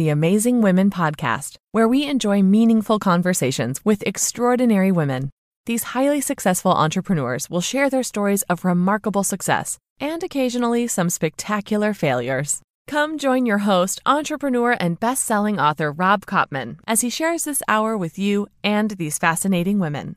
[0.00, 5.28] the Amazing Women podcast, where we enjoy meaningful conversations with extraordinary women.
[5.66, 11.92] These highly successful entrepreneurs will share their stories of remarkable success and occasionally some spectacular
[11.92, 12.62] failures.
[12.88, 17.62] Come join your host, entrepreneur, and best selling author Rob Kopman as he shares this
[17.68, 20.16] hour with you and these fascinating women.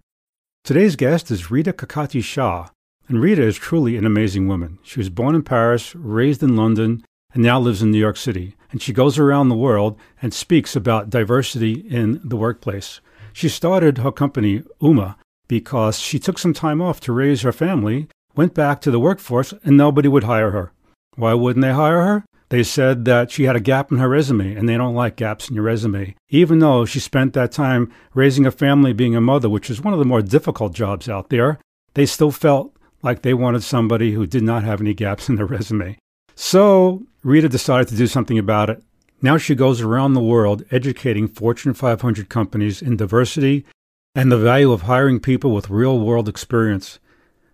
[0.63, 2.69] Today's guest is Rita Kakati Shah,
[3.09, 4.79] and Rita is truly an amazing woman.
[4.81, 7.03] She was born in Paris, raised in London,
[7.33, 8.55] and now lives in New York City.
[8.71, 13.01] And she goes around the world and speaks about diversity in the workplace.
[13.33, 18.07] She started her company, Uma, because she took some time off to raise her family,
[18.35, 20.71] went back to the workforce, and nobody would hire her.
[21.15, 22.25] Why wouldn't they hire her?
[22.49, 25.49] They said that she had a gap in her resume, and they don't like gaps
[25.49, 26.15] in your resume.
[26.29, 29.93] Even though she spent that time raising a family, being a mother, which is one
[29.93, 31.59] of the more difficult jobs out there,
[31.95, 35.45] they still felt like they wanted somebody who did not have any gaps in their
[35.45, 35.97] resume.
[36.35, 38.83] So Rita decided to do something about it.
[39.21, 43.65] Now she goes around the world educating Fortune 500 companies in diversity
[44.13, 46.99] and the value of hiring people with real world experience.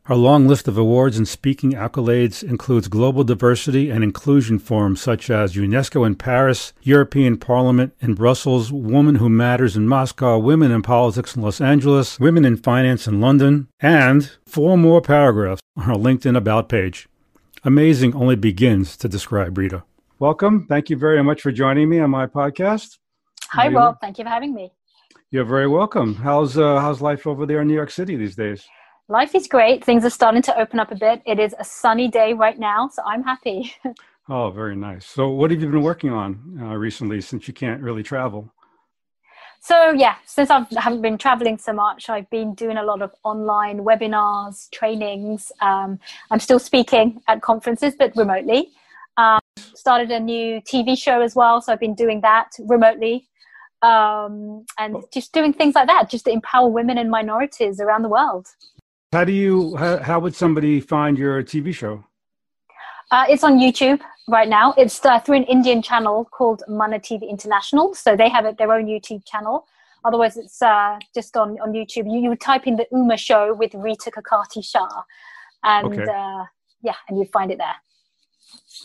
[0.05, 5.29] Her long list of awards and speaking accolades includes Global Diversity and Inclusion Forums such
[5.29, 10.81] as UNESCO in Paris, European Parliament in Brussels, Woman Who Matters in Moscow, Women in
[10.81, 15.93] Politics in Los Angeles, Women in Finance in London, and four more paragraphs on her
[15.93, 17.07] LinkedIn About page.
[17.65, 19.83] Amazing only begins to describe Rita.
[20.17, 20.65] Welcome.
[20.67, 22.97] Thank you very much for joining me on my podcast.
[23.51, 23.97] Hi, Rob.
[23.99, 24.71] Thank you for having me.
[25.31, 26.15] You're very welcome.
[26.15, 28.65] How's uh, how's life over there in New York City these days?
[29.09, 29.83] Life is great.
[29.83, 31.21] Things are starting to open up a bit.
[31.25, 33.73] It is a sunny day right now, so I'm happy.
[34.29, 35.05] oh, very nice.
[35.05, 38.53] So, what have you been working on uh, recently since you can't really travel?
[39.61, 43.13] So, yeah, since I haven't been traveling so much, I've been doing a lot of
[43.23, 45.51] online webinars, trainings.
[45.61, 45.99] Um,
[46.31, 48.71] I'm still speaking at conferences, but remotely.
[49.17, 53.27] Um, started a new TV show as well, so I've been doing that remotely.
[53.81, 58.09] Um, and just doing things like that, just to empower women and minorities around the
[58.09, 58.47] world.
[59.11, 59.75] How do you?
[59.75, 62.05] How, how would somebody find your TV show?
[63.11, 64.73] Uh, it's on YouTube right now.
[64.77, 67.93] It's uh, through an Indian channel called Mana TV International.
[67.93, 69.65] So they have their own YouTube channel.
[70.05, 72.11] Otherwise, it's uh, just on, on YouTube.
[72.11, 74.87] You, you would type in the Uma show with Rita Kakati Shah.
[75.63, 76.03] And okay.
[76.03, 76.45] Uh,
[76.81, 77.75] yeah, and you'd find it there.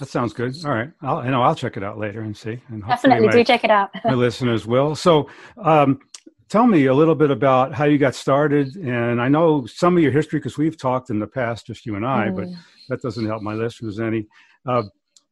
[0.01, 0.57] That sounds good.
[0.65, 0.91] All right.
[1.03, 2.61] I'll, I know I'll check it out later and see.
[2.69, 3.91] And Definitely my, do check it out.
[4.05, 4.97] my listeners will.
[4.97, 5.31] So,
[5.63, 6.01] um,
[6.49, 8.75] tell me a little bit about how you got started.
[8.77, 11.95] And I know some of your history because we've talked in the past, just you
[11.95, 12.37] and I, mm.
[12.37, 12.49] but
[12.89, 14.27] that doesn't help my listeners any.
[14.67, 14.83] Uh,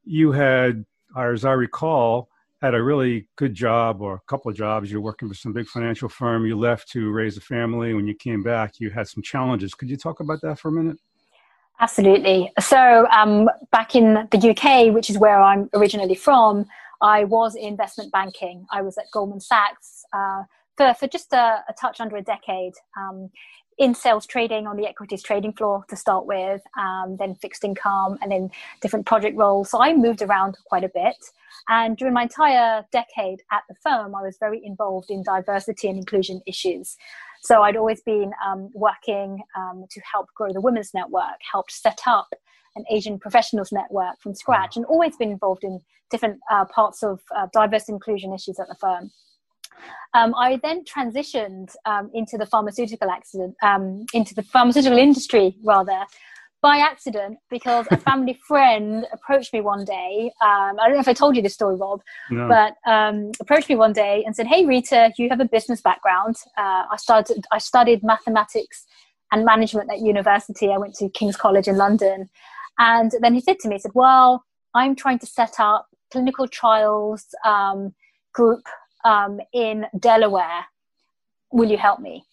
[0.05, 0.85] you had,
[1.17, 2.29] as I recall,
[2.61, 4.91] had a really good job or a couple of jobs.
[4.91, 6.47] You're working for some big financial firm.
[6.47, 7.93] You left to raise a family.
[7.93, 9.75] When you came back, you had some challenges.
[9.75, 10.99] Could you talk about that for a minute?
[11.81, 12.53] Absolutely.
[12.61, 16.67] So, um, back in the UK, which is where I'm originally from,
[17.01, 18.67] I was in investment banking.
[18.71, 20.05] I was at Goldman Sachs.
[20.13, 20.45] Uh,
[20.77, 23.31] for, for just a, a touch under a decade um,
[23.79, 28.19] in sales trading on the equities trading floor to start with, um, then fixed income,
[28.21, 28.51] and then
[28.81, 29.71] different project roles.
[29.71, 31.17] So I moved around quite a bit.
[31.69, 35.99] And during my entire decade at the firm, I was very involved in diversity and
[35.99, 36.97] inclusion issues.
[37.43, 42.01] So I'd always been um, working um, to help grow the Women's Network, helped set
[42.07, 42.29] up
[42.77, 47.21] an Asian professionals network from scratch, and always been involved in different uh, parts of
[47.37, 49.11] uh, diverse inclusion issues at the firm.
[50.15, 56.05] Um, I then transitioned um, into the pharmaceutical accident, um, into the pharmaceutical industry rather,
[56.61, 60.31] by accident because a family friend approached me one day.
[60.43, 62.47] Um, I don't know if I told you this story, Rob, no.
[62.47, 66.37] but um, approached me one day and said, "Hey, Rita, you have a business background.
[66.59, 67.45] Uh, I started.
[67.51, 68.87] I studied mathematics
[69.33, 70.71] and management at university.
[70.71, 72.29] I went to King's College in London."
[72.79, 74.45] And then he said to me, he said, Well,
[74.75, 77.95] I'm trying to set up clinical trials um,
[78.33, 78.63] group
[79.05, 80.65] um, in Delaware.
[81.53, 82.25] Will you help me?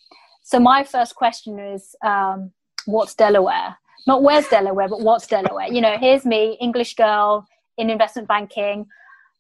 [0.44, 2.52] So my first question is, um,
[2.86, 3.78] what's Delaware?
[4.08, 5.68] Not where's Delaware, but what's Delaware?
[5.68, 7.46] You know, here's me, English girl
[7.78, 8.88] in investment banking,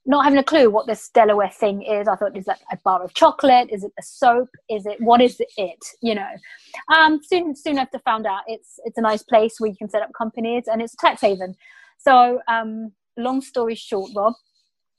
[0.05, 2.07] not having a clue what this Delaware thing is.
[2.07, 3.69] I thought, is that a bar of chocolate?
[3.71, 4.49] Is it a soap?
[4.69, 5.79] Is it what is it?
[6.01, 6.29] You know,
[6.93, 10.01] um, soon soon after found out it's it's a nice place where you can set
[10.01, 11.55] up companies and it's a tax haven.
[11.97, 14.33] So, um, long story short, Rob,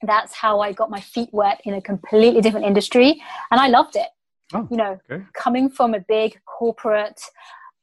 [0.03, 3.97] that's how I got my feet wet in a completely different industry, and I loved
[3.97, 4.09] it.
[4.53, 5.25] Oh, you know, okay.
[5.35, 7.21] coming from a big corporate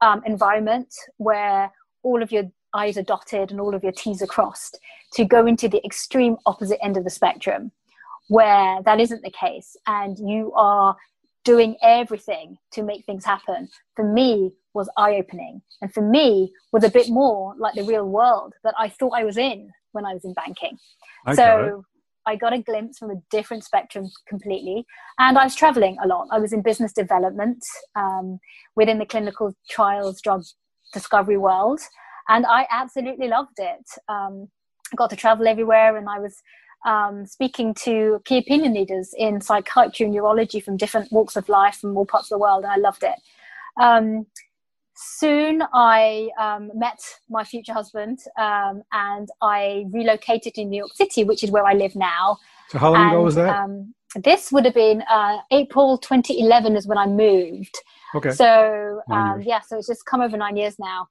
[0.01, 1.71] um, environment where
[2.03, 2.43] all of your
[2.73, 4.79] I's are dotted and all of your T's are crossed,
[5.13, 7.71] to go into the extreme opposite end of the spectrum,
[8.27, 10.95] where that isn't the case, and you are
[11.45, 13.69] doing everything to make things happen.
[13.95, 18.07] For me, was eye opening, and for me, was a bit more like the real
[18.07, 20.77] world that I thought I was in when I was in banking.
[21.25, 21.85] I so
[22.27, 24.85] I got a glimpse from a different spectrum completely.
[25.17, 26.27] And I was traveling a lot.
[26.31, 27.63] I was in business development
[27.95, 28.39] um,
[28.75, 30.43] within the clinical trials drug
[30.93, 31.79] discovery world.
[32.27, 33.85] And I absolutely loved it.
[34.09, 34.49] Um,
[34.91, 36.35] I got to travel everywhere and I was
[36.85, 41.75] um, speaking to key opinion leaders in psychiatry and neurology from different walks of life
[41.75, 42.65] from all parts of the world.
[42.65, 43.19] And I loved it.
[44.99, 46.99] Soon I um, met
[47.29, 51.73] my future husband um, and I relocated to New York City, which is where I
[51.73, 52.39] live now.
[52.69, 53.55] So, how long and, ago was that?
[53.55, 57.77] Um, this would have been uh, April 2011 is when I moved.
[58.15, 58.31] Okay.
[58.31, 61.09] So, um, yeah, so it's just come over nine years now.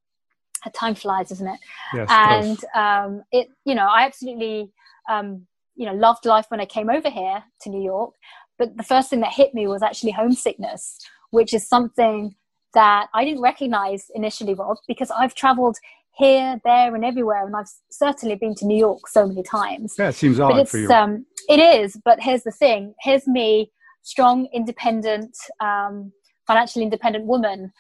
[0.75, 1.61] Time flies, isn't it?
[1.95, 4.73] Yes, and it, um, it, you know, I absolutely,
[5.09, 5.47] um,
[5.77, 8.15] you know, loved life when I came over here to New York.
[8.59, 10.99] But the first thing that hit me was actually homesickness,
[11.31, 12.35] which is something
[12.77, 15.79] that I didn't recognize initially, Rob, because I've traveled
[16.15, 19.97] here, there, and everywhere, and I've certainly been to New York so many times.
[19.99, 20.91] Yeah, it seems odd but for you.
[20.91, 26.13] Um, it is, but here's the thing: here's me, strong, independent, um,
[26.47, 27.73] financially independent woman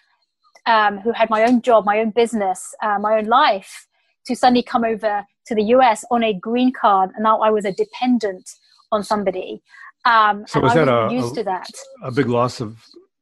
[0.64, 3.86] um, who had my own job, my own business, uh, my own life,
[4.26, 7.66] to suddenly come over to the US on a green card, and now I was
[7.66, 8.50] a dependent
[8.92, 9.62] on somebody.
[10.06, 11.68] Um, so was that a, used to that.
[12.02, 12.78] a big loss of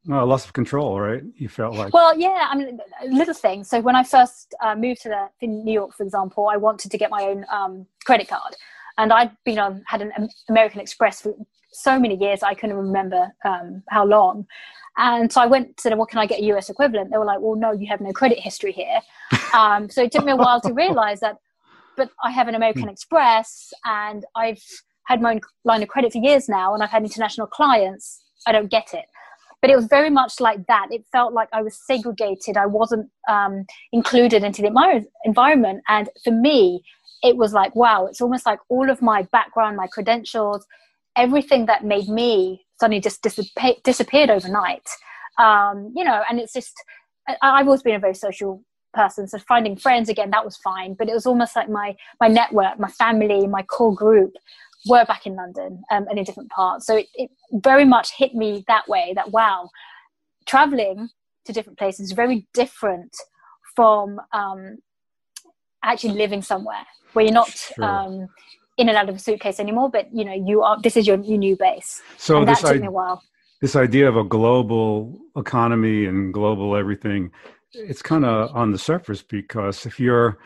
[0.07, 1.23] well, loss of control, right?
[1.35, 1.93] You felt like.
[1.93, 2.47] Well, yeah.
[2.49, 2.79] I mean,
[3.09, 3.69] little things.
[3.69, 6.91] So when I first uh, moved to the in New York, for example, I wanted
[6.91, 8.55] to get my own um, credit card,
[8.97, 11.33] and I'd been on had an American Express for
[11.71, 14.45] so many years I couldn't remember um, how long.
[14.97, 17.11] And so I went to them, what can I get a US equivalent?
[17.11, 18.99] They were like, well, no, you have no credit history here.
[19.53, 21.37] Um, so it took me a while to realize that,
[21.95, 24.61] but I have an American Express and I've
[25.05, 28.21] had my own line of credit for years now and I've had international clients.
[28.45, 29.05] I don't get it
[29.65, 30.89] but it was very much like that.
[30.91, 32.55] It felt like I was segregated.
[32.55, 34.67] I wasn't um, included into the
[35.25, 35.81] environment.
[35.87, 36.83] And for me,
[37.23, 40.67] it was like, wow, it's almost like all of my background, my credentials,
[41.15, 44.87] everything that made me suddenly just dissipate, disappeared overnight.
[45.39, 46.75] Um, you know, and it's just,
[47.27, 48.63] I, I've always been a very social
[48.93, 49.27] person.
[49.27, 50.93] So finding friends again, that was fine.
[50.93, 54.33] But it was almost like my, my network, my family, my core group
[54.87, 56.85] were back in London um, and in different parts.
[56.85, 59.69] So it, it very much hit me that way that, wow,
[60.45, 61.09] traveling
[61.45, 63.15] to different places is very different
[63.75, 64.77] from um,
[65.83, 67.83] actually living somewhere where you're not sure.
[67.83, 68.27] um,
[68.77, 71.17] in and out of a suitcase anymore, but you know, you are, this is your,
[71.21, 72.01] your new base.
[72.17, 73.21] So and that took I- me a while.
[73.61, 77.31] This idea of a global economy and global everything,
[77.73, 80.37] it's kind of on the surface because if you're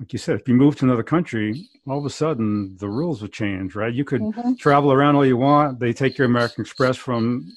[0.00, 3.20] like you said, if you move to another country, all of a sudden the rules
[3.20, 3.92] would change, right?
[3.92, 4.54] You could mm-hmm.
[4.54, 5.78] travel around all you want.
[5.78, 7.54] They take your American Express from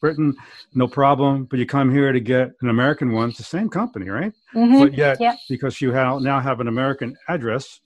[0.00, 0.36] Britain,
[0.74, 1.44] no problem.
[1.44, 4.32] But you come here to get an American one, it's the same company, right?
[4.54, 4.78] Mm-hmm.
[4.78, 5.36] But yet, yep.
[5.48, 7.80] because you have, now have an American address,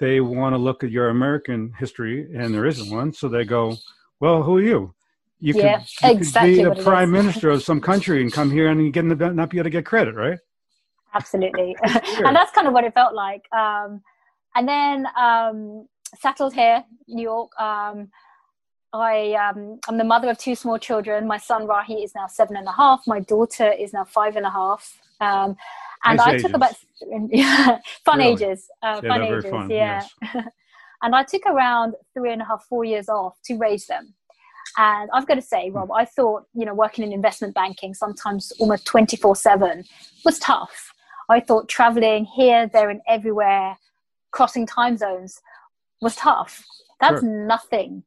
[0.00, 3.12] they want to look at your American history, and there isn't one.
[3.12, 3.76] So they go,
[4.18, 4.94] "Well, who are you?
[5.40, 8.50] You yeah, could, you exactly could be the prime minister of some country and come
[8.50, 10.38] here and get not be able to get credit, right?"
[11.14, 14.02] Absolutely and that's kind of what it felt like um,
[14.54, 15.86] and then um,
[16.20, 18.08] settled here new york um,
[18.94, 21.26] I, um, I'm the mother of two small children.
[21.26, 23.00] My son Rahi is now seven and a half.
[23.06, 24.98] My daughter is now five and a half.
[25.20, 25.56] Um,
[26.04, 26.42] and nice I ages.
[26.42, 26.74] took about
[27.30, 28.32] yeah, fun Really?
[28.32, 30.06] ages, uh, Yeah, fun ages, fun, yeah.
[31.02, 34.14] and I took around three and a half, four years off to raise them.
[34.76, 38.52] And I've got to say, Rob, I thought you know working in investment banking, sometimes
[38.58, 39.84] almost twenty four seven,
[40.24, 40.91] was tough.
[41.32, 43.76] I thought traveling here, there, and everywhere,
[44.30, 45.40] crossing time zones,
[46.00, 46.64] was tough.
[47.00, 47.46] That's Sure.
[47.46, 48.04] nothing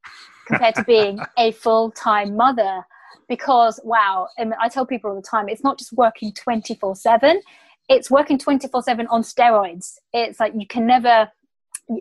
[0.48, 2.86] compared to being a full time mother.
[3.28, 6.76] Because wow, I, mean, I tell people all the time, it's not just working twenty
[6.76, 7.42] four seven;
[7.90, 9.96] it's working twenty four seven on steroids.
[10.14, 11.32] It's like you can never,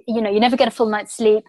[0.07, 1.45] you know, you never get a full night's sleep.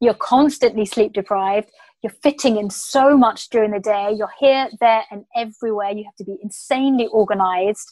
[0.00, 1.70] You're constantly sleep deprived.
[2.02, 4.12] You're fitting in so much during the day.
[4.16, 5.90] You're here, there, and everywhere.
[5.90, 7.90] You have to be insanely organized.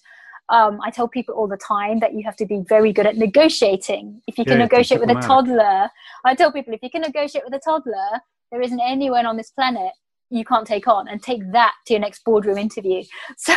[0.51, 3.17] Um, I tell people all the time that you have to be very good at
[3.17, 4.21] negotiating.
[4.27, 5.89] If you can Yeah, you have to be negotiate with a toddler,
[6.25, 8.21] I tell people if you can negotiate with a toddler,
[8.51, 9.93] there isn't anyone on this planet
[10.31, 13.03] you can't take on, and take that to your next boardroom interview.
[13.37, 13.55] So,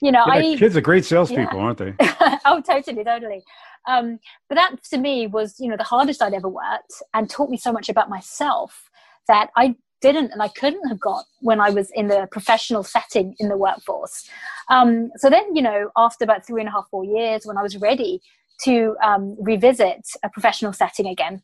[0.00, 1.64] you know, Yeah, I kids are great salespeople, Yeah.
[1.64, 1.94] aren't they?
[2.44, 3.42] oh, totally, totally.
[3.88, 4.18] Um,
[4.48, 7.56] but that to me was, you know, the hardest I'd ever worked and taught me
[7.56, 8.90] so much about myself
[9.28, 13.34] that I didn't and I couldn't have got when I was in the professional setting
[13.38, 14.28] in the workforce.
[14.68, 17.62] Um, so then, you know, after about three and a half, four years, when I
[17.62, 18.20] was ready
[18.64, 21.42] to um, revisit a professional setting again,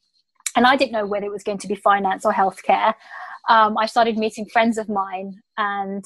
[0.54, 2.94] and I didn't know whether it was going to be finance or healthcare,
[3.48, 6.04] um, I started meeting friends of mine and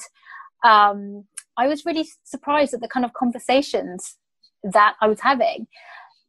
[0.63, 1.25] um,
[1.57, 4.17] I was really surprised at the kind of conversations
[4.63, 5.67] that I was having.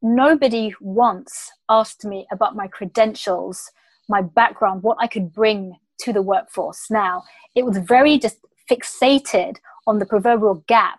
[0.02, 3.70] nobody once asked me about my credentials,
[4.08, 6.90] my background, what I could bring to the workforce.
[6.90, 7.23] Now,
[7.54, 8.38] it was very just
[8.71, 9.56] fixated
[9.87, 10.99] on the proverbial gap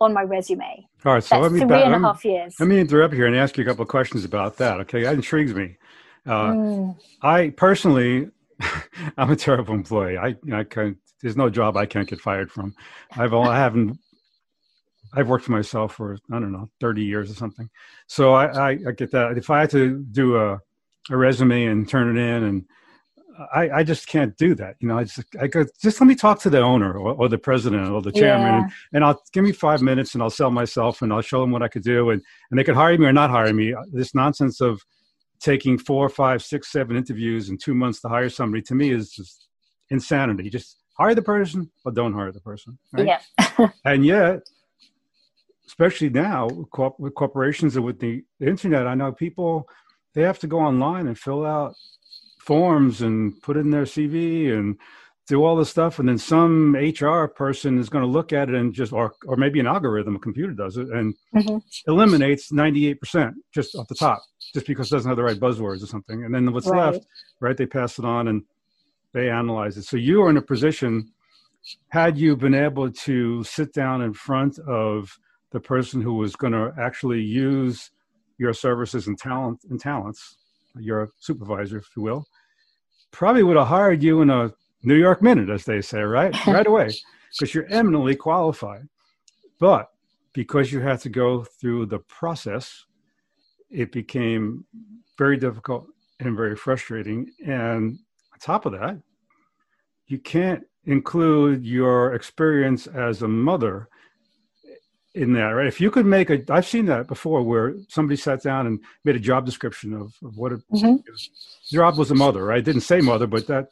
[0.00, 0.86] on my resume.
[1.04, 2.54] All right, so That's let me three back- and a half years.
[2.58, 4.80] Let me interrupt here and ask you a couple of questions about that.
[4.80, 5.76] Okay, that intrigues me.
[6.26, 8.28] Uh, Mm, I personally,
[9.18, 10.16] I'm a terrible employee.
[10.16, 10.96] I, I can't.
[11.20, 12.74] There's no job I can't get fired from.
[13.16, 13.98] I've all, I haven't.
[15.14, 17.68] I've worked for myself for I don't know 30 years or something.
[18.08, 19.38] So I, I, I get that.
[19.38, 20.58] If I had to do a,
[21.10, 22.64] a resume and turn it in, and
[23.54, 24.76] I, I just can't do that.
[24.80, 27.28] You know, I just I go just let me talk to the owner or, or
[27.28, 28.62] the president or the chairman, Yeah.
[28.62, 31.50] and, and I'll give me five minutes and I'll sell myself and I'll show them
[31.50, 33.74] what I could do, and and they could hire me or not hire me.
[33.74, 34.80] Uh, this nonsense of
[35.40, 39.10] taking four, five, six, seven interviews in two months to hire somebody to me is
[39.10, 39.48] just
[39.90, 40.48] insanity.
[40.48, 42.78] Just hire the person or don't hire the person.
[42.92, 43.06] Right?
[43.06, 43.68] Yeah.
[43.84, 44.42] And yet,
[45.66, 46.48] especially now
[46.98, 49.68] with corporations and with the internet, I know people
[50.14, 51.74] they have to go online and fill out
[52.44, 54.76] forms and put it in their CV and
[55.26, 58.54] do all this stuff, and then some HR person is going to look at it
[58.54, 61.62] and just, or or maybe an algorithm, a computer does it, and Mhm.
[61.86, 64.22] eliminates ninety eight percent just off the top,
[64.54, 66.84] just because it doesn't have the right buzzwords or something, and then what's Right.
[66.86, 67.06] left,
[67.40, 67.56] right?
[67.56, 68.42] They pass it on and
[69.14, 69.84] they analyze it.
[69.84, 71.08] So you are in a position.
[71.90, 75.18] Had you been able to sit down in front of
[75.52, 77.90] the person who was going to actually use
[78.38, 80.36] your services and talent and talents,
[80.78, 82.26] your supervisor, if you will,
[83.10, 84.52] probably would have hired you in a
[84.82, 86.34] New York minute, as they say, right?
[86.46, 86.92] right away,
[87.32, 88.88] because you're eminently qualified.
[89.58, 89.88] But
[90.32, 92.84] because you had to go through the process,
[93.70, 94.64] it became
[95.16, 95.86] very difficult
[96.20, 97.30] and very frustrating.
[97.46, 97.98] And
[98.32, 98.98] on top of that,
[100.06, 103.88] you can't include your experience as a mother
[105.14, 105.66] in that, right?
[105.66, 109.14] If you could make a, I've seen that before where somebody sat down and made
[109.16, 111.02] a job description of, of what a Mhm.
[111.70, 112.58] job was a mother, right?
[112.58, 113.68] It didn't say mother, but that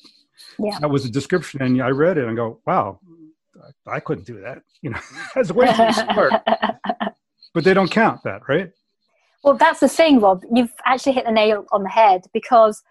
[0.58, 0.78] Yeah.
[0.80, 3.00] that was a description, and I read it and go, wow,
[3.86, 4.62] I, I couldn't do that.
[4.82, 4.98] You know,
[5.34, 6.32] that's way too smart.
[7.54, 8.72] But they don't count that, right?
[9.44, 10.42] Well, that's the thing, Rob.
[10.50, 12.82] You've actually hit the nail on the head because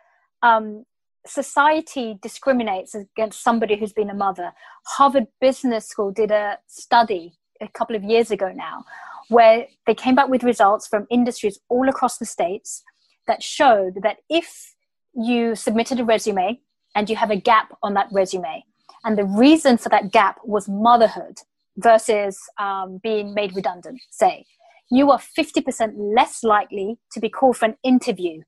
[0.44, 0.86] um,
[1.26, 4.54] society discriminates against somebody who's been a mother.
[4.86, 8.84] Harvard Business School did a study a couple of years ago now
[9.30, 12.84] where they came back with results from industries all across the states
[13.28, 14.76] that showed that if
[15.14, 16.60] you submitted a resume
[16.96, 18.64] and you have a gap on that resume,
[19.06, 21.38] and the reason for that gap was motherhood
[21.78, 24.46] versus um, being made redundant, say,
[24.90, 28.42] you are 50% less likely to be called for an interview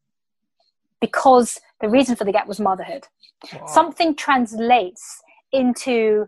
[0.99, 3.07] because the reason for the gap was motherhood.
[3.67, 5.21] Something translates
[5.53, 6.27] into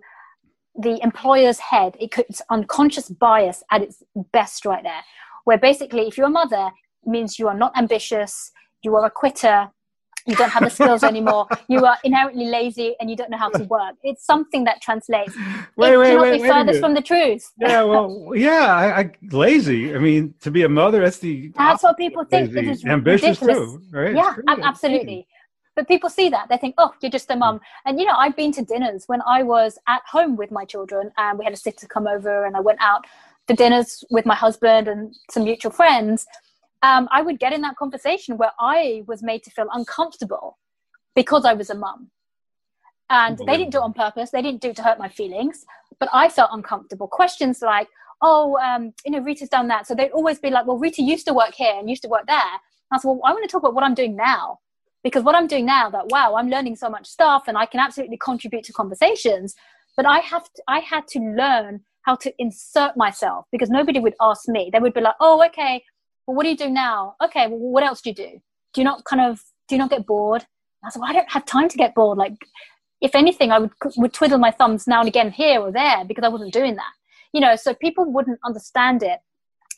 [0.78, 1.96] the employer's head.
[2.00, 5.02] It could, it's unconscious bias at its best, right there.
[5.46, 6.72] Where basically, if you're a mother,
[7.06, 8.52] it means you are not ambitious,
[8.82, 9.70] you are a quitter,
[10.28, 13.50] you don't have the skills anymore, you are inherently lazy, and you don't know how
[13.50, 13.96] to work.
[14.04, 15.36] It's something that translates.
[15.78, 17.52] Wait, it wait, cannot wait, be furthest from the truth.
[17.60, 19.94] yeah, well, yeah, I, I lazy.
[19.94, 22.56] I mean, to be a mother, that's the That's what people think.
[22.56, 23.72] It is ambitious ridiculous.
[23.72, 24.16] too, right?
[24.16, 25.28] Yeah absolutely
[25.76, 26.48] but people see that.
[26.50, 27.60] They think oh you're just a mum.
[27.86, 31.12] And you know i've been to dinners when i was at home with my children
[31.18, 33.06] and we had a sitter come over and i went out
[33.48, 36.26] to dinners with my husband and some mutual friends.
[36.84, 40.58] Um, i would get in that conversation where i was made to feel uncomfortable
[41.16, 42.12] because i was a mum.
[43.10, 44.32] And they didn't do it on purpose.
[44.32, 45.64] They didn't do it to hurt my feelings.
[46.00, 47.08] But i felt uncomfortable.
[47.08, 47.88] Questions like
[48.22, 49.88] oh um, you know rita's done that.
[49.88, 52.26] So they'd always be like well rita used to work here and used to work
[52.28, 52.56] there.
[52.92, 54.60] I said, well, I want to talk about what I'm doing now.
[55.06, 57.80] Because what I'm doing now, that wow, I'm learning so much stuff and I can
[57.80, 59.54] absolutely contribute to conversations.
[59.96, 64.16] But I have to, I had to learn how to insert myself because nobody would
[64.20, 64.72] ask me.
[64.74, 65.84] They would be like, oh, okay,
[66.26, 67.16] well, what do you do now?
[67.24, 68.42] Okay, well, what else do you do?
[68.74, 70.44] Do you not kind of, do you not get bored?
[70.84, 72.18] I said, well, I don't have time to get bored.
[72.18, 72.38] Like,
[73.00, 76.24] if anything, I would, would twiddle my thumbs now and again here or there because
[76.24, 76.94] I wasn't doing that.
[77.32, 79.20] You know, so people wouldn't understand it.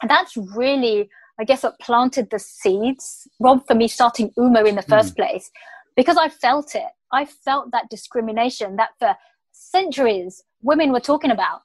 [0.01, 4.75] And that's really, I guess, what planted the seeds, Rob, for me starting Uma in
[4.75, 5.51] the first place,
[5.96, 6.88] because I felt it.
[7.12, 9.15] I felt that discrimination that for
[9.51, 11.62] centuries women were talking about.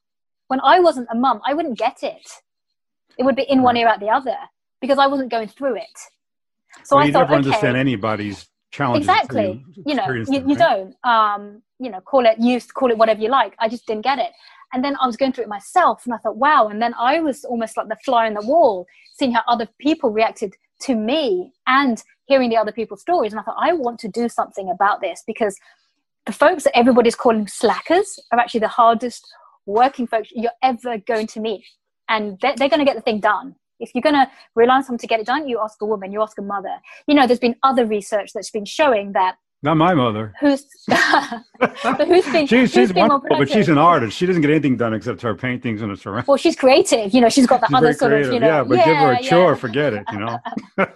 [0.48, 2.28] When I wasn't a mum, I wouldn't get it.
[3.18, 4.36] It would be in one ear out the other
[4.80, 5.98] because I wasn't going through it.
[6.84, 9.06] So well, I you thought, never okay, understand anybody's challenges.
[9.08, 10.58] exactly until you know you, them, you right?
[10.58, 14.02] don't um you know call it youth call it whatever you like i just didn't
[14.02, 14.32] get it
[14.72, 16.68] and then i was going through it myself and i thought wow.
[16.68, 20.10] And then i was almost like the fly on the wall seeing how other people
[20.10, 23.32] reacted to me and hearing the other people's stories.
[23.32, 25.56] And i thought i want to do something about this because
[26.26, 29.26] the folks that everybody's calling slackers are actually the hardest
[29.66, 31.64] working folks you're ever going to meet.
[32.08, 33.56] And they're, they're going to get the thing done.
[33.80, 36.12] If you're going to rely on someone to get it done, you ask a woman,
[36.12, 36.76] you ask a mother.
[37.08, 40.34] You know, there's been other research that's been showing that not my mother.
[40.40, 42.46] Who's but who's been?
[42.48, 44.16] she's who's she's wonderful, but she's an artist.
[44.16, 46.26] She doesn't get anything done except her paintings and her surroundings.
[46.26, 47.14] Well, she's creative.
[47.14, 48.28] You know, she's got the she's other sort creative.
[48.28, 49.30] of, you know, yeah, but yeah, give her a yeah.
[49.30, 50.04] chore, forget it.
[50.10, 50.38] You know.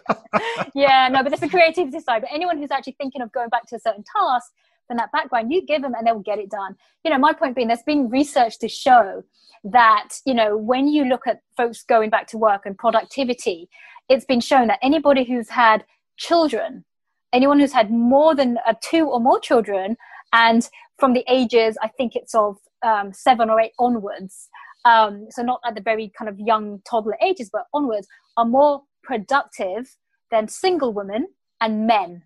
[0.75, 2.23] yeah, no, but there's the creativity side.
[2.23, 4.51] But anyone who's actually thinking of going back to a certain task,
[4.89, 6.75] then that background, you give them and they'll get it done.
[7.05, 9.23] You know, my point being, there's been research to show
[9.63, 13.69] that you know when you look at folks going back to work and productivity,
[14.09, 15.85] it's been shown that anybody who's had
[16.17, 16.85] children
[17.33, 19.97] anyone who's had more than uh, two or more children
[20.33, 20.69] and
[20.99, 24.49] from the ages i think it's of um, seven or eight onwards
[24.85, 28.07] um, so not at the very kind of young toddler ages but onwards
[28.37, 29.97] are more productive
[30.31, 31.29] than single women
[31.61, 32.23] and men.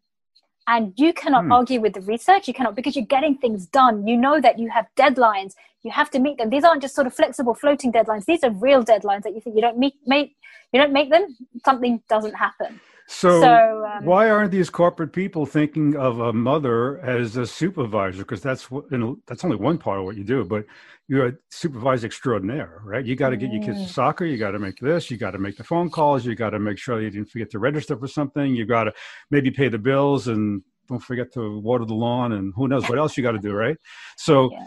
[0.66, 1.52] And you cannot hmm.
[1.52, 4.06] argue with the research you cannot because you're getting things done.
[4.06, 6.50] You know that you have deadlines you have to meet them.
[6.50, 8.26] These aren't just sort of flexible floating deadlines.
[8.26, 10.36] These are real deadlines that you think you don't meet make
[10.72, 12.80] you don't make them something doesn't happen
[13.12, 18.18] so, so um, why aren't these corporate people thinking of a mother as a supervisor?
[18.18, 20.64] Because that's what, you know, that's only one part of what you do, but
[21.08, 23.04] you're a supervisor extraordinaire, right?
[23.04, 23.88] You got to get your kids to mm.
[23.88, 24.24] soccer.
[24.24, 25.10] You got to make this.
[25.10, 26.24] You got to make the phone calls.
[26.24, 28.54] You got to make sure you didn't forget to register for something.
[28.54, 28.92] You got to
[29.28, 32.96] maybe pay the bills and don't forget to water the lawn and who knows what
[32.96, 33.76] else you got to do, right?
[34.18, 34.66] So yeah.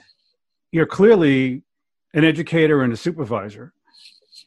[0.74, 1.64] you're clearly
[2.14, 3.72] an educator and a supervisor,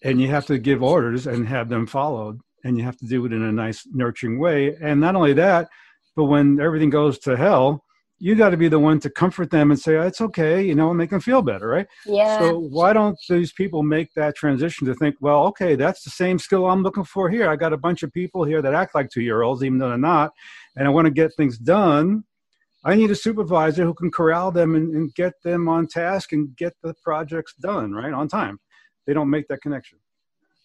[0.02, 3.24] and you have to give orders and have them followed and you have to do
[3.26, 4.76] it in a nice nurturing way.
[4.80, 5.68] And not only that
[6.16, 7.84] but when everything goes to hell
[8.18, 10.74] you got to be the one to comfort them and say oh, it's okay you
[10.74, 11.86] know and make them feel better right?
[12.06, 12.38] Yeah.
[12.38, 16.38] So why don't these people make that transition to think well okay that's the same
[16.38, 17.48] skill i'm looking for here.
[17.48, 19.90] I got a bunch of people here that act like two year olds even though
[19.90, 20.32] they're not
[20.76, 22.24] and i want to get things done.
[22.84, 26.56] I need a supervisor who can corral them and, and get them on task and
[26.56, 28.60] get the projects done right on time.
[29.08, 29.98] They don't make that connection.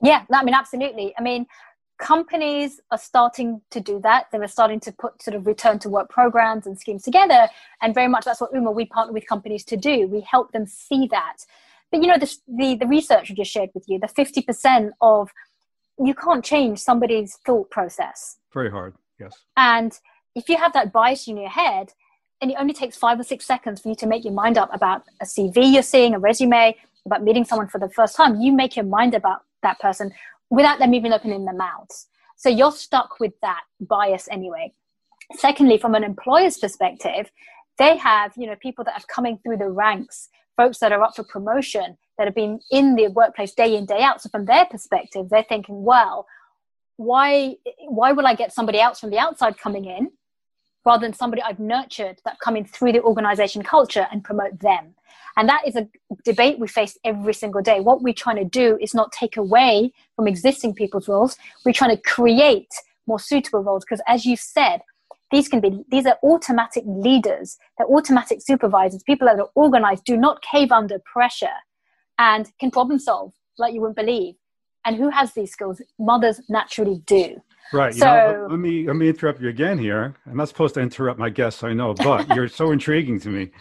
[0.03, 1.13] Yeah i mean absolutely.
[1.17, 1.46] I mean
[2.01, 4.25] companies are starting to do that.
[4.31, 7.48] They are starting to put sort of return to work programs and schemes together.
[7.81, 10.08] And very much that's what Uma, we partner with companies to do.
[10.08, 11.38] We help them see that.
[11.91, 15.30] But you know, the, the, the research I just shared with you, the 50% of
[16.04, 18.38] you can't change somebody's thought process.
[18.52, 19.38] Very hard, yes.
[19.56, 19.97] And
[20.34, 21.93] if you have that bias in your head,
[22.41, 24.73] and it only takes five or six seconds for you to make your mind up
[24.73, 28.52] about a CV you're seeing, a resume, about meeting someone for the first time, you
[28.52, 30.12] make your mind about that person
[30.52, 32.08] without them even opening their mouths.
[32.36, 34.74] So you're stuck with that bias anyway.
[35.38, 37.32] Secondly, from an employer's perspective,
[37.80, 41.16] they have, you know, people that are coming through the ranks, folks that are up
[41.16, 44.22] for promotion, that have been in the workplace day in, day out.
[44.22, 46.28] So from their perspective, they're thinking, well,
[46.98, 47.56] why
[47.88, 50.12] why will I get somebody else from the outside coming in
[50.86, 54.96] rather than somebody I've nurtured that come in through the organization culture and promote them?
[55.38, 55.88] And that is a
[56.26, 57.80] debate we face every single day.
[57.80, 61.38] What we're trying to do is not take away from existing people's roles.
[61.65, 62.74] We're trying to create
[63.08, 64.82] more suitable roles because, as you said,
[65.32, 70.17] these can be these are automatic leaders they're automatic supervisors people that are organized do
[70.17, 71.48] not cave under pressure
[72.20, 74.36] and can problem solve like you wouldn't believe
[74.86, 77.41] and who has these skills mothers naturally do
[77.73, 80.15] right so know, let me let me interrupt you again here.
[80.25, 83.51] I'm not supposed to interrupt my guests i know but you're so intriguing to me.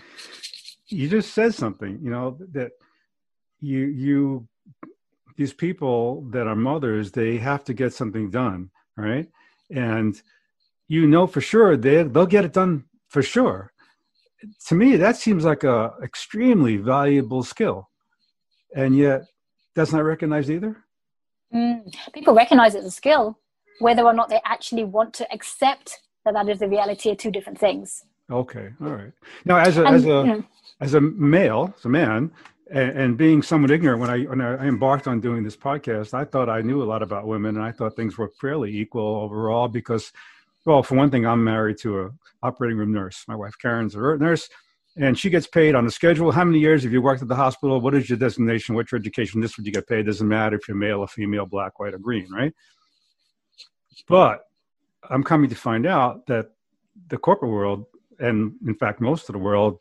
[0.86, 2.72] You just said something you know that
[3.60, 4.48] you you
[5.36, 9.28] these people that are mothers they have to get something done right?
[9.70, 10.20] And
[10.88, 13.72] you know for sure they they'll get it done for sure.
[14.68, 17.88] To me that seems like a extremely valuable skill
[18.74, 19.22] and yet
[19.74, 20.76] that's not recognized either?
[21.54, 23.38] Mm, people recognize it as a skill
[23.80, 27.30] whether or not they actually want to accept that that is the reality are two
[27.30, 29.12] different things okay all right
[29.44, 30.44] now as a and, as a you know,
[30.80, 32.30] as a male, as a man,
[32.70, 36.24] and, and, being somewhat ignorant when I when I embarked on doing this podcast, I
[36.24, 39.68] thought I knew a lot about women, and I thought things were fairly equal overall.
[39.68, 40.12] Because,
[40.64, 42.10] well, for one thing, I'm married to a
[42.42, 43.24] operating room nurse.
[43.28, 44.48] My wife Karen's a nurse,
[44.96, 46.30] and she gets paid on the schedule.
[46.30, 47.80] How many years have you worked at the hospital?
[47.80, 48.74] What is your designation?
[48.74, 49.40] What's your education?
[49.40, 50.06] This is what you get paid.
[50.06, 52.54] Doesn't matter if you're male or female, black, white, or green, right?
[54.08, 54.44] But
[55.08, 56.50] I'm coming to find out that
[57.08, 57.86] the corporate world,
[58.18, 59.78] and in fact most of the world,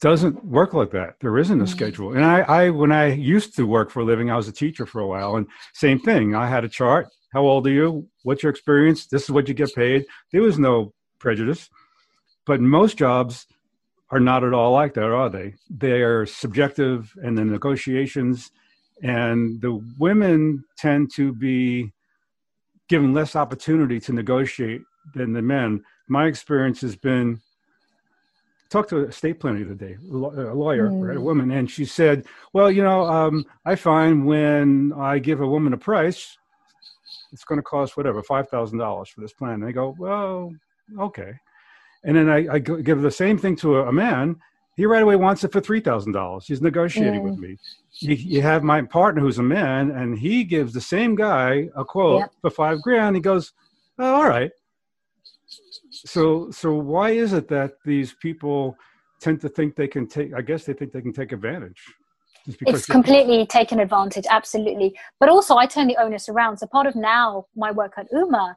[0.00, 1.16] doesn't work like that.
[1.20, 1.70] There isn't a mm-hmm.
[1.70, 2.12] schedule.
[2.14, 4.86] And I, I, when I used to work for a living, I was a teacher
[4.86, 6.34] for a while, and same thing.
[6.34, 7.08] I had a chart.
[7.32, 8.08] How old are you?
[8.22, 9.06] What's your experience?
[9.06, 10.06] This is what you get paid.
[10.32, 11.68] There was no prejudice.
[12.46, 13.46] But most jobs
[14.10, 15.54] are not at all like that, are they?
[15.68, 18.50] They're subjective and the negotiations,
[19.02, 21.92] and the women tend to be
[22.88, 24.82] given less opportunity to negotiate
[25.14, 25.84] than the men.
[26.08, 27.40] My experience has been
[28.70, 31.08] talked to a estate planner the other day, a lawyer, mm.
[31.08, 35.40] right, a woman, and she said, "Well, you know, um, I find when I give
[35.40, 36.36] a woman a price,
[37.32, 40.52] it's going to cost whatever five thousand dollars for this plan." And I go, "Well,
[40.98, 41.34] okay,"
[42.04, 44.36] and then I, I give the same thing to a, a man.
[44.78, 46.46] He right away wants it for three thousand dollars.
[46.46, 47.30] He's negotiating mm.
[47.30, 47.56] with me.
[48.00, 51.84] You, you, have my partner who's a man, and he gives the same guy a
[51.84, 52.30] quote yep.
[52.40, 53.16] for five grand.
[53.16, 53.52] He goes,
[53.98, 54.52] oh, "All right."
[55.90, 58.76] so so why is it that these people
[59.20, 61.82] tend to think they can take i guess they think they can take advantage
[62.66, 66.94] it's completely taken advantage absolutely but also i turn the onus around so part of
[66.94, 68.56] now my work at Uma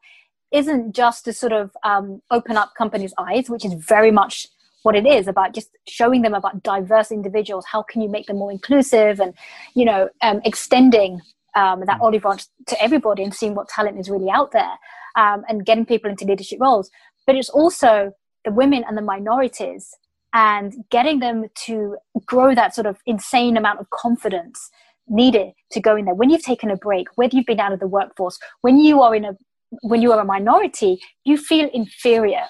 [0.51, 4.47] isn't just to sort of um, open up companies eyes which is very much
[4.83, 7.65] what it is about just showing them about diverse individuals.
[7.71, 9.33] How can you make them more inclusive and
[9.75, 11.21] you know um, extending
[11.55, 12.01] um, that mm.
[12.01, 14.75] olive branch to everybody and seeing what talent is really out there
[15.15, 16.89] um, and getting people into leadership roles.
[17.27, 18.13] But it's also
[18.45, 19.89] the women and the minorities
[20.33, 24.69] and getting them to grow that sort of insane amount of confidence
[25.07, 26.13] needed to go in there.
[26.13, 29.13] When you've taken a break whether you've been out of the workforce when you are
[29.13, 29.37] in a
[29.83, 32.43] when you are a minority you feel inferior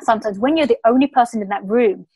[0.00, 2.06] sometimes when you're the only person in that room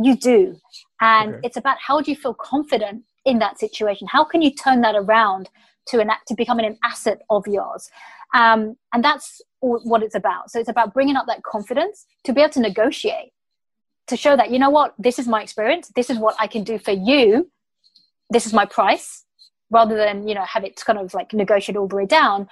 [0.00, 0.56] you do
[1.00, 1.40] and okay.
[1.46, 4.94] it's about how do you feel confident in that situation how can you turn that
[4.94, 5.48] around
[5.86, 7.90] to an to becoming an asset of yours
[8.34, 10.50] um, and that's what it's about.
[10.50, 13.32] So it's about bringing up that confidence to be able to negotiate,
[14.06, 15.90] to show that, you know what, this is my experience.
[15.94, 17.50] This is what I can do for you.
[18.30, 19.24] This is my price
[19.70, 22.48] rather than, you know, have it kind of like negotiate all the way down,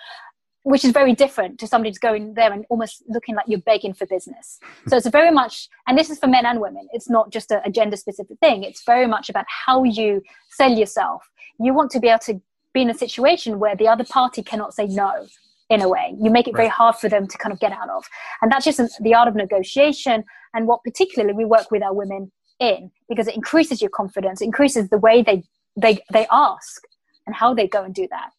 [0.67, 3.95] which is very different to somebody just going there and almost looking like you're begging
[3.95, 4.59] for business.
[4.89, 6.89] So it's very much, and this is for men and women.
[6.93, 8.65] It's not just a, a gender specific thing.
[8.65, 11.23] It's very much about how you sell yourself.
[11.61, 12.41] You want to be able to
[12.75, 15.29] be in a situation where the other party cannot say no
[15.71, 16.17] in a way.
[16.21, 18.05] You make it very hard for them to kind of get out of.
[18.43, 22.33] And that's just the art of negotiation and what particularly we work with our women
[22.59, 25.45] in because it increases your confidence, increases the way they,
[25.77, 26.83] they, they ask
[27.25, 28.31] and how they go and do that.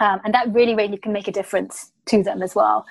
[0.00, 2.84] Um, and that really, really can make a difference to them as well.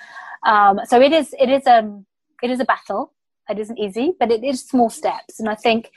[0.46, 2.06] Um, so it is, it is, um,
[2.42, 3.12] it is a battle.
[3.48, 5.38] It isn't easy, but it is small steps.
[5.38, 5.90] And I think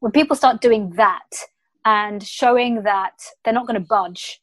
[0.00, 1.30] when people start doing that
[1.84, 4.42] and showing that they're not going to budge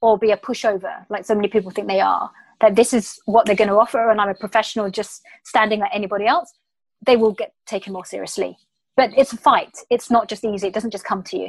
[0.00, 2.30] or be a pushover like so many people think they are
[2.60, 5.90] that this is what they're going to offer and i'm a professional just standing like
[5.94, 6.52] anybody else
[7.06, 8.56] they will get taken more seriously
[8.96, 11.48] but it's a fight it's not just easy it doesn't just come to you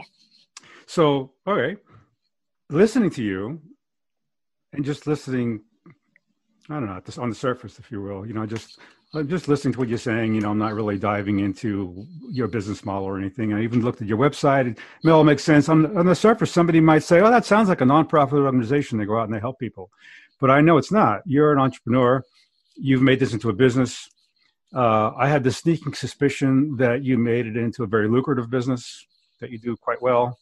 [0.86, 1.76] so okay
[2.70, 3.62] listening to you
[4.74, 5.62] and just listening
[6.70, 8.80] i don't know just on the surface if you will you know just
[9.16, 10.34] I'm just listening to what you're saying.
[10.34, 13.54] You know, I'm not really diving into your business model or anything.
[13.54, 14.76] I even looked at your website.
[15.04, 15.70] It all makes sense.
[15.70, 18.98] On, on the surface, somebody might say, "Oh, that sounds like a nonprofit organization.
[18.98, 19.92] They go out and they help people,"
[20.40, 21.22] but I know it's not.
[21.28, 22.24] You're an entrepreneur.
[22.76, 24.10] You've made this into a business.
[24.74, 29.06] Uh, I had the sneaking suspicion that you made it into a very lucrative business
[29.40, 30.40] that you do quite well.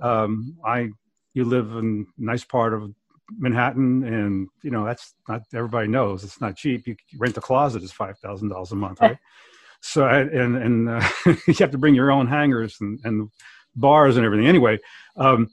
[0.00, 0.88] Um, I,
[1.34, 2.94] you live in a nice part of
[3.38, 6.86] Manhattan, and you know that's not everybody knows it's not cheap.
[6.86, 9.18] You rent a closet is five thousand dollars a month, right?
[9.80, 11.08] so and and uh,
[11.46, 13.30] you have to bring your own hangers and, and
[13.74, 14.46] bars and everything.
[14.46, 14.78] Anyway,
[15.16, 15.48] um,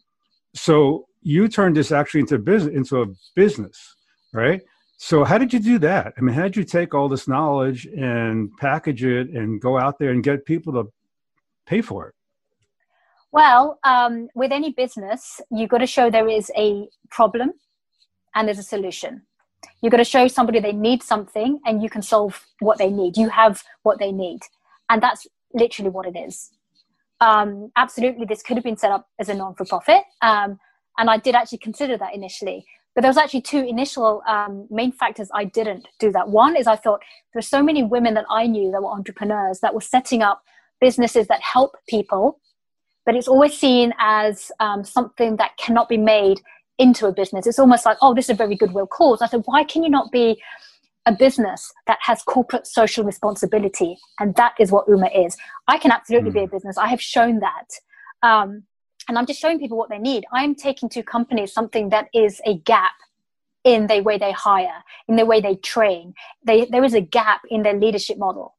[0.53, 3.95] so you turned this actually into business into a business,
[4.33, 4.61] right?
[4.97, 6.13] So how did you do that?
[6.17, 9.99] I mean, how did you take all this knowledge and package it and go out
[9.99, 10.93] there and get people to
[11.65, 12.15] pay for it?
[13.33, 17.53] Well, um, with any business, you've got to show there is a problem
[18.35, 19.23] and there's a solution.
[19.81, 23.17] You've got to show somebody they need something and you can solve what they need.
[23.17, 24.41] You have what they need.
[24.87, 26.51] And that's literally what it is.
[27.21, 30.03] Um, absolutely, this could have been set up as a non for profit.
[30.21, 30.59] Um,
[30.99, 32.63] and I did actually consider that initially.
[32.93, 36.29] But there was actually two initial um, main factors I didn't do that.
[36.29, 36.99] One is I thought
[37.33, 40.43] there were so many women that I knew that were entrepreneurs that were setting up
[40.79, 42.39] businesses that help people
[43.05, 46.41] but it's always seen as um, something that cannot be made
[46.79, 47.45] into a business.
[47.45, 49.21] It's almost like, oh, this is a very goodwill cause.
[49.21, 50.41] I said, why can you not be
[51.05, 53.97] a business that has corporate social responsibility?
[54.19, 55.37] And that is what Uma is.
[55.67, 56.33] I can absolutely mm.
[56.33, 56.55] be a hmm.
[56.55, 56.77] business.
[56.77, 57.67] I have shown that.
[58.21, 58.63] Um,
[59.07, 60.25] and I'm just showing people what they need.
[60.31, 62.93] I'm taking to companies something that is a gap
[63.65, 66.13] in the way they hire, in the way they train.
[66.45, 68.55] They, there is a gap in their leadership model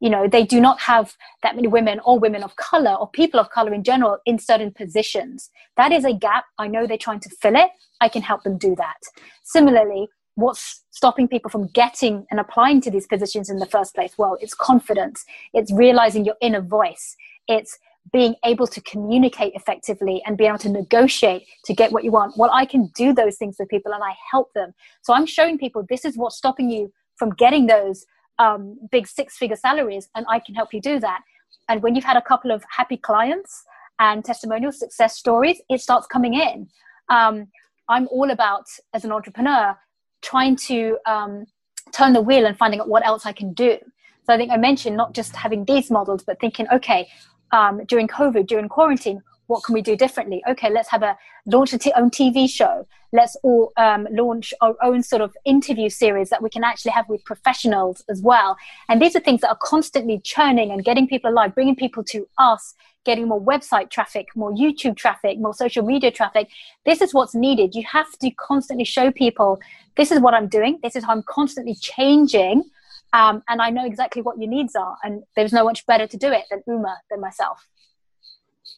[0.00, 3.40] you know they do not have that many women or women of color or people
[3.40, 5.50] of color in general in certain positions.
[5.76, 6.44] That is a gap.
[6.58, 7.70] I know they're trying to fill it.
[8.00, 8.98] I can help them do that.
[9.44, 14.12] Similarly what's stopping people from getting and applying to these positions in the first place?
[14.16, 15.24] Well it's confidence.
[15.52, 17.16] It's realizing your inner voice.
[17.48, 17.78] It's
[18.12, 22.36] being able to communicate effectively and being able to negotiate to get what you want.
[22.36, 24.72] Well i can do those things for people and i help them.
[25.02, 28.04] So i'm showing people this is what's stopping you from getting those
[28.38, 31.22] um, big six figure salaries and I can help you do that.
[31.68, 33.64] And when you've had a couple of happy clients
[33.98, 36.68] and testimonial success stories, it starts coming in.
[37.08, 37.48] Um,
[37.88, 39.76] I'm all about, as an entrepreneur,
[40.22, 41.46] trying to um,
[41.92, 43.78] turn the wheel and finding out what else I can do.
[44.24, 47.08] So I think I mentioned not just having these models, but thinking, okay,
[47.52, 50.42] um, during COVID, during quarantine, what can we do differently?
[50.48, 52.86] Okay, let's have a launch a t- own TV show.
[53.12, 57.08] Let's all um, launch our own sort of interview series that we can actually have
[57.08, 58.56] with professionals as well.
[58.88, 62.28] And these are things that are constantly churning and getting people alive, bringing people to
[62.38, 66.48] us, getting more website traffic, more YouTube traffic, more social media traffic.
[66.84, 67.74] This is what's needed.
[67.74, 69.60] You have to constantly show people
[69.96, 70.78] this is what I'm doing.
[70.82, 72.64] This is how I'm constantly changing.
[73.12, 74.96] Um, and I know exactly what your needs are.
[75.02, 77.66] And there's no much better to do it than Uma, than myself.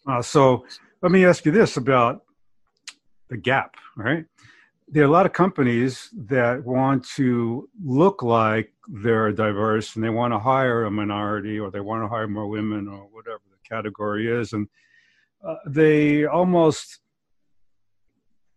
[0.09, 0.65] Uh, so
[1.03, 2.23] let me ask you this about
[3.29, 4.25] the gap, right?
[4.89, 10.09] There are a lot of companies that want to look like they're diverse and they
[10.09, 13.69] want to hire a minority or they want to hire more women or whatever the
[13.69, 14.55] category is.
[14.55, 14.67] And
[15.47, 17.01] uh, they almost,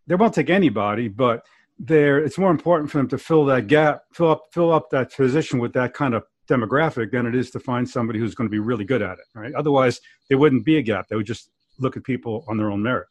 [0.08, 1.46] they won't take anybody, but
[1.78, 5.14] they're, it's more important for them to fill that gap, fill up, fill up that
[5.14, 8.58] position with that kind of demographic than it is to find somebody who's going to
[8.58, 9.54] be really good at it, right?
[9.62, 9.96] Otherwise,
[10.28, 11.08] there wouldn't be a gap.
[11.08, 13.08] They would just look at people on their own merit.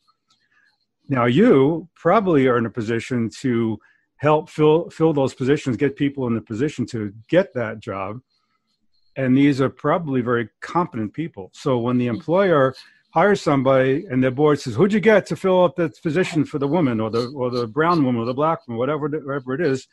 [1.09, 3.79] Now, you probably are in a position to
[4.17, 8.21] help fill fill those positions, get people in the position to get that job,
[9.17, 11.51] and these are probably very competent people.
[11.53, 12.75] So when the employer
[13.13, 16.59] hires somebody and their board says, "Who'd you get to fill up that position for
[16.59, 19.63] the woman or the or the brown woman or the black woman, whatever whatever it
[19.73, 19.89] is?"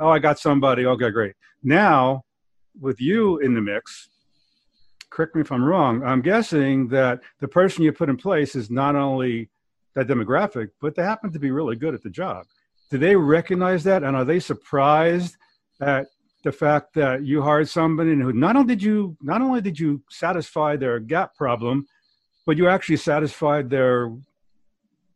[0.00, 0.86] Oh, I got somebody.
[0.86, 1.34] Okay, great.
[1.62, 2.24] Now
[2.80, 4.08] with you in the mix,
[5.10, 8.70] correct me if I'm wrong, I'm guessing that the person you put in place is
[8.70, 9.48] not only
[9.94, 12.46] that demographic, but they happen to be really good at the job.
[12.90, 14.02] Do they recognize that?
[14.02, 15.36] And are they surprised
[15.80, 16.06] at
[16.42, 20.02] the fact that you hired somebody who not only did you not only did you
[20.10, 21.86] satisfy their gap problem,
[22.44, 24.12] but you actually satisfied their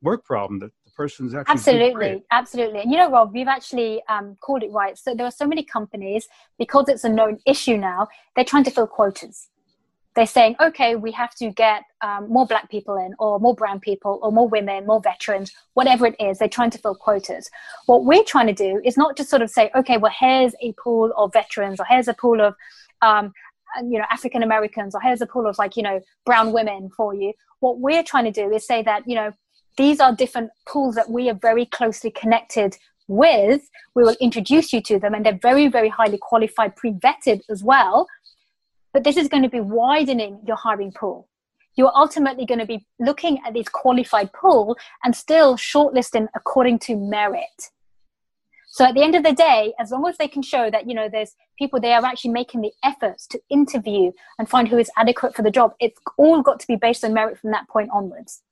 [0.00, 2.80] work problem that person's actually absolutely absolutely.
[2.80, 4.98] And you know rob you've actually um, called it right.
[4.98, 8.70] So there are so many companies because it's a known issue now they're trying to
[8.70, 9.48] fill quotas.
[10.16, 13.78] They're saying okay we have to get um, more black people in or more brown
[13.78, 17.48] people or more women more veterans whatever it is they're trying to fill quotas.
[17.86, 20.72] What we're trying to do is not just sort of say okay well here's a
[20.82, 22.54] pool of veterans or here's a pool of
[23.00, 23.32] um,
[23.92, 27.14] you know african americans or here's a pool of like you know brown women for
[27.14, 27.32] you.
[27.60, 29.30] What we're trying to do is say that you know
[29.78, 33.62] these are different pools that we are very closely connected with.
[33.94, 37.62] We will introduce you to them, and they're very, very highly qualified, pre vetted as
[37.62, 38.06] well.
[38.92, 41.28] But this is going to be widening your hiring pool.
[41.76, 46.96] You're ultimately going to be looking at this qualified pool and still shortlisting according to
[46.96, 47.70] merit.
[48.66, 50.94] So at the end of the day, as long as they can show that you
[50.94, 54.90] know there's people they are actually making the efforts to interview and find who is
[54.96, 57.90] adequate for the job, it's all got to be based on merit from that point
[57.92, 58.42] onwards.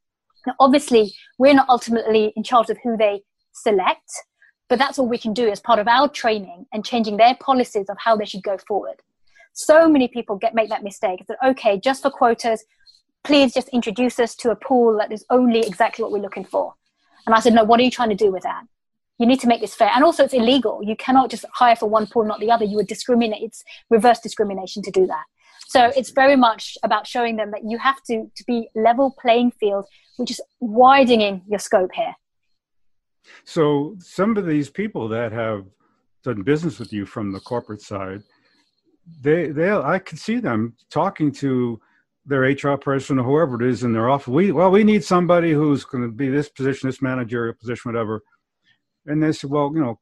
[0.46, 4.10] Now, obviously, we're not ultimately in charge of who they select,
[4.68, 7.88] but that's all we can do as part of our training and changing their policies
[7.88, 9.02] of how they should go forward.
[9.52, 11.24] So many people get make that mistake.
[11.28, 12.64] That okay, just for quotas,
[13.24, 16.74] please just introduce us to a pool that is only exactly what we're looking for.
[17.26, 18.62] And I said, no, what are you trying to do with that?
[19.18, 19.90] You need to make this fair.
[19.94, 20.80] And also, it's illegal.
[20.82, 22.64] You cannot just hire for one pool, not the other.
[22.64, 23.42] You would discriminate.
[23.42, 25.24] It's reverse discrimination to do that.
[25.68, 29.50] So it's very much about showing them that you have to, to be level playing
[29.58, 29.84] field,
[30.16, 32.14] which is widening your scope here.
[33.44, 35.64] So some of these people that have
[36.22, 38.22] done business with you from the corporate side,
[39.20, 41.80] they they I can see them talking to
[42.24, 44.28] their HR person or whoever it is in their office.
[44.28, 48.22] We well, we need somebody who's going to be this position, this managerial position, whatever.
[49.06, 49.98] And they said, well, you know,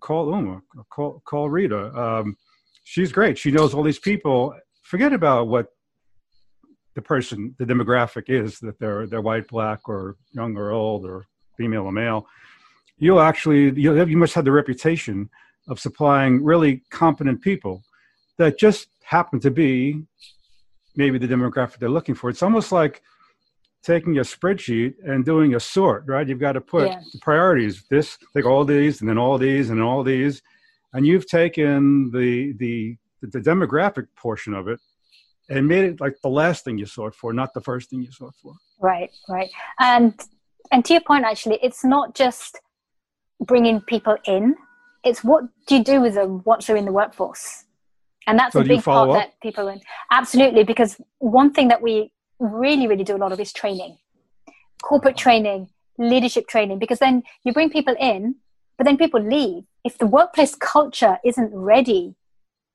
[0.00, 1.94] call Uma, call call Rita.
[1.98, 2.36] Um,
[2.84, 3.38] she's great.
[3.38, 4.54] She knows all these people,
[4.86, 5.66] forget about what
[6.94, 11.26] the person, the demographic is that they're they're white, black, or young or old, or
[11.56, 12.26] female or male.
[12.98, 15.28] You'll actually you you must have the reputation
[15.68, 17.82] of supplying really competent people
[18.38, 20.02] that just happen to be
[20.94, 22.30] maybe the demographic they're looking for.
[22.30, 23.02] It's almost like
[23.82, 26.26] taking a spreadsheet and doing a sort, right?
[26.26, 27.00] You've got to put yeah.
[27.12, 27.84] the priorities.
[27.90, 30.42] This, take all these, and then all these, and all these,
[30.94, 34.80] and you've taken the the the, the demographic portion of it
[35.48, 38.02] and made it like the last thing you saw it for, not the first thing
[38.02, 38.54] you saw it for.
[38.80, 39.50] Right, right.
[39.78, 40.14] And
[40.72, 42.58] and to your point, actually, it's not just
[43.40, 44.56] bringing people in;
[45.04, 47.64] it's what do you do with them once they're in the workforce,
[48.26, 49.14] and that's so a big part up?
[49.14, 53.40] that people in absolutely because one thing that we really, really do a lot of
[53.40, 53.96] is training,
[54.82, 55.22] corporate uh-huh.
[55.22, 58.34] training, leadership training, because then you bring people in,
[58.76, 59.62] but then people leave.
[59.84, 62.16] If the workplace culture isn't ready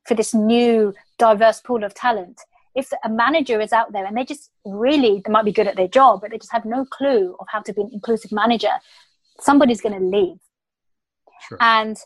[0.05, 2.41] for this new diverse pool of talent,
[2.75, 5.75] if a manager is out there and they just really they might be good at
[5.75, 8.71] their job but they just have no clue of how to be an inclusive manager
[9.39, 10.37] somebody's going to leave.
[11.47, 11.57] Sure.
[11.59, 11.97] and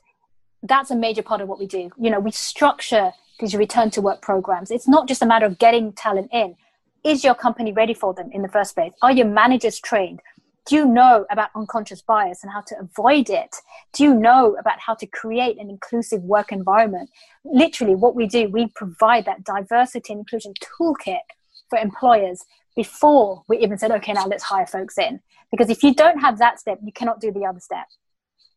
[0.63, 1.91] that's a major part of what we do.
[1.99, 4.71] You know we structure these return to work programs.
[4.71, 6.55] It's not just a matter of getting talent in.
[7.03, 8.93] Is your company ready for them in the first place?
[9.01, 10.21] Are your managers trained
[10.65, 13.55] do you know about unconscious bias and how to avoid it?
[13.93, 17.09] Do you know about how to create an inclusive work environment?
[17.43, 21.19] Literally, what we do, we provide that diversity and inclusion toolkit
[21.69, 22.43] for employers
[22.75, 25.19] before we even said, okay, now let's hire folks in.
[25.51, 27.85] Because if you don't have that step, you cannot do the other step.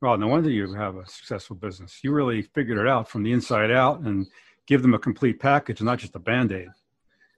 [0.01, 1.99] Well, no wonder you have a successful business.
[2.03, 4.27] You really figured it out from the inside out and
[4.67, 6.69] give them a complete package, not just a band aid.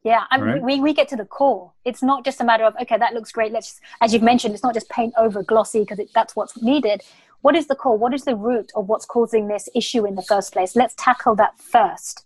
[0.02, 0.62] Yeah, I mean, right.
[0.62, 1.72] we, we get to the core.
[1.84, 3.52] It's not just a matter of, okay, that looks great.
[3.52, 7.02] Let's, as you've mentioned, it's not just paint over glossy because that's what's needed.
[7.42, 7.98] What is the core?
[7.98, 10.74] What is the root of what's causing this issue in the first place?
[10.74, 12.24] Let's tackle that first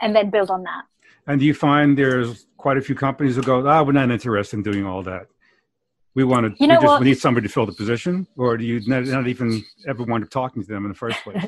[0.00, 0.84] and then build on that.
[1.26, 4.56] And do you find there's quite a few companies who go, ah, we're not interested
[4.56, 5.26] in doing all that.
[6.14, 8.56] We want to, you know we just we need somebody to fill the position, or
[8.56, 11.46] do you not, not even ever wind up talking to them in the first place?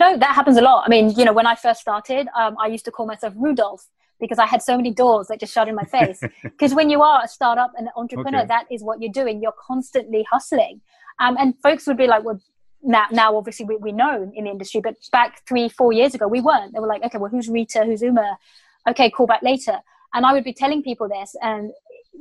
[0.00, 0.84] no, that happens a lot.
[0.84, 3.86] I mean, you know, when I first started, um, I used to call myself Rudolph
[4.24, 6.20] because I had so many doors that just shut in my face.
[6.42, 8.48] Because when you are a startup and an entrepreneur, okay.
[8.48, 9.42] that is what you're doing.
[9.42, 10.80] You're constantly hustling.
[11.18, 12.40] Um, and folks would be like, well,
[12.82, 16.26] now, now obviously we, we know in the industry, but back three, four years ago,
[16.28, 16.72] we weren't.
[16.72, 17.84] They were like, okay, well, who's Rita?
[17.84, 18.38] Who's Uma?
[18.88, 19.78] Okay, call back later.
[20.14, 21.72] And I would be telling people this, and,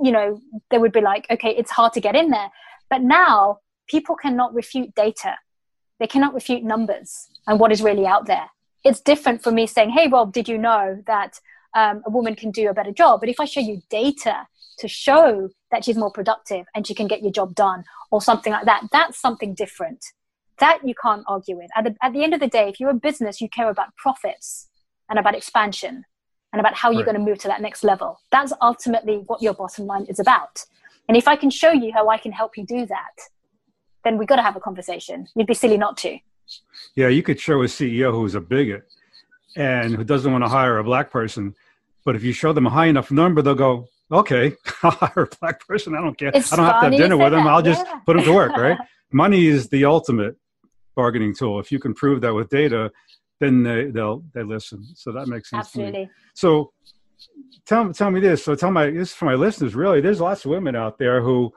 [0.01, 2.49] you know, they would be like, okay, it's hard to get in there.
[2.89, 5.35] But now people cannot refute data,
[5.99, 8.49] they cannot refute numbers and what is really out there.
[8.83, 11.39] It's different for me saying, hey, Rob, did you know that
[11.73, 13.19] um, a woman can do a better job.
[13.19, 14.47] But if I show you data
[14.79, 18.51] to show that she's more productive and she can get your job done or something
[18.51, 20.03] like that, that's something different.
[20.59, 21.69] That you can't argue with.
[21.75, 23.95] At the, at the end of the day, if you're a business, you care about
[23.97, 24.69] profits
[25.09, 26.03] and about expansion
[26.51, 27.13] and about how you're right.
[27.13, 28.19] going to move to that next level.
[28.31, 30.63] That's ultimately what your bottom line is about.
[31.07, 33.15] And if I can show you how I can help you do that,
[34.03, 35.27] then we've got to have a conversation.
[35.35, 36.17] You'd be silly not to.
[36.95, 38.85] Yeah, you could show a CEO who's a bigot
[39.55, 41.55] and who doesn't want to hire a black person
[42.05, 45.35] but if you show them a high enough number, they'll go, okay, I'll hire a
[45.39, 45.95] black person.
[45.95, 46.31] I don't care.
[46.33, 47.47] It's I don't have to have dinner with them.
[47.47, 47.99] I'll just yeah.
[48.05, 48.77] put them to work, right?
[49.11, 50.35] Money is the ultimate
[50.95, 51.59] bargaining tool.
[51.59, 52.91] If you can prove that with data,
[53.39, 54.85] then they, they'll they listen.
[54.95, 55.67] So that makes sense.
[55.67, 56.09] Absolutely.
[56.33, 56.71] So
[57.65, 58.43] tell tell me this.
[58.43, 59.75] So tell my this for my listeners.
[59.75, 61.53] Really, there's lots of women out there who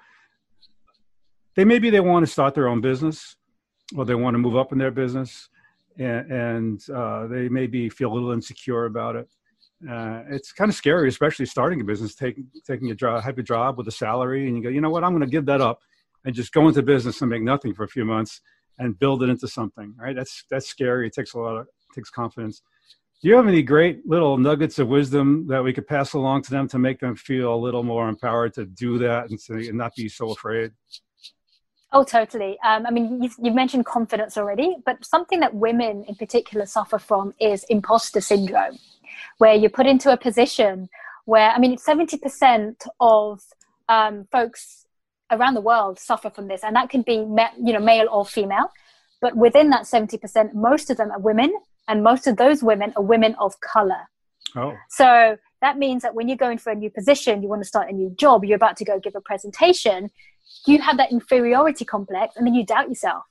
[1.55, 3.37] they maybe they want to start their own business,
[3.97, 5.49] or they want to move up in their business,
[5.99, 9.29] and, and uh, they maybe feel a little insecure about it
[9.89, 13.77] uh, it's kind of scary, especially starting a business, taking taking a job, a job
[13.77, 15.81] with a salary, and you go, you know what, I'm going to give that up
[16.25, 18.41] and just go into business and make nothing for a few months
[18.79, 19.95] and build it into something.
[19.99, 20.17] Right?
[20.17, 21.09] That's that's scary.
[21.09, 22.63] It takes a lot of takes confidence.
[23.23, 26.51] Do you have any great little nuggets of wisdom that we could pass along to
[26.51, 29.79] them to make them feel a little more empowered to do that and, to, and
[29.79, 30.73] not be so afraid?
[31.93, 32.59] Oh, totally.
[32.65, 36.99] Um, I mean, you've, you've, mentioned confidence already, but something that women in particular suffer
[36.99, 38.79] from is imposter syndrome
[39.39, 40.89] where you're put into a position
[41.27, 43.43] where, I mean, 70% of
[43.89, 44.87] um, folks
[45.31, 48.73] around the world suffer from this, and that can be, you know, male or female.
[49.21, 51.53] But within that 70%, most of them are women,
[51.89, 54.09] and most of those women are women of color.
[54.55, 54.75] Oh.
[54.89, 57.89] So that means that when you're going for a new position, you want to start
[57.89, 60.11] a new job, you're about to go give a presentation,
[60.67, 63.25] you have that inferiority complex, and then you doubt yourself.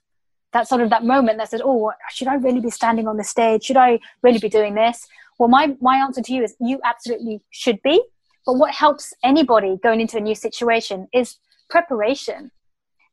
[0.54, 3.24] that sort of that moment that says, "Oh, should I really be standing on the
[3.24, 3.64] stage?
[3.64, 7.42] Should I really be doing this?" Well, my, my answer to you is you absolutely
[7.50, 8.02] should be.
[8.46, 11.38] But what helps anybody going into a new situation is
[11.70, 12.52] preparation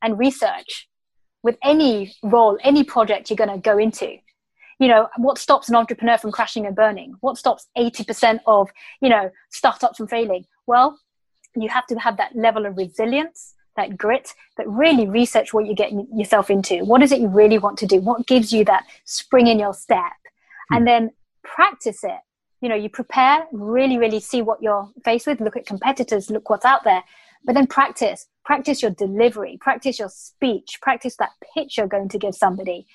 [0.03, 0.89] and research
[1.43, 4.19] with any role, any project you're going to go into.
[4.79, 7.15] You know, what stops an entrepreneur from crashing and burning?
[7.21, 10.45] What stops 80% of, you know, startups from failing?
[10.67, 10.99] Well,
[11.57, 15.75] you have to have that level of resilience, that grit, but really research what you're
[15.75, 16.85] getting yourself into.
[16.85, 18.01] What is it you really want to do?
[18.01, 20.13] What gives you that spring in your step?
[20.71, 20.77] Hmm.
[20.77, 21.11] And then
[21.43, 22.21] practice it.
[22.61, 26.49] You know, you prepare, really, really see what you're faced with, look at competitors, look
[26.49, 27.03] what's out there,
[27.45, 28.29] but then practice.
[28.45, 32.87] Practice your delivery, practice your speech, practice that pitch you're going to give somebody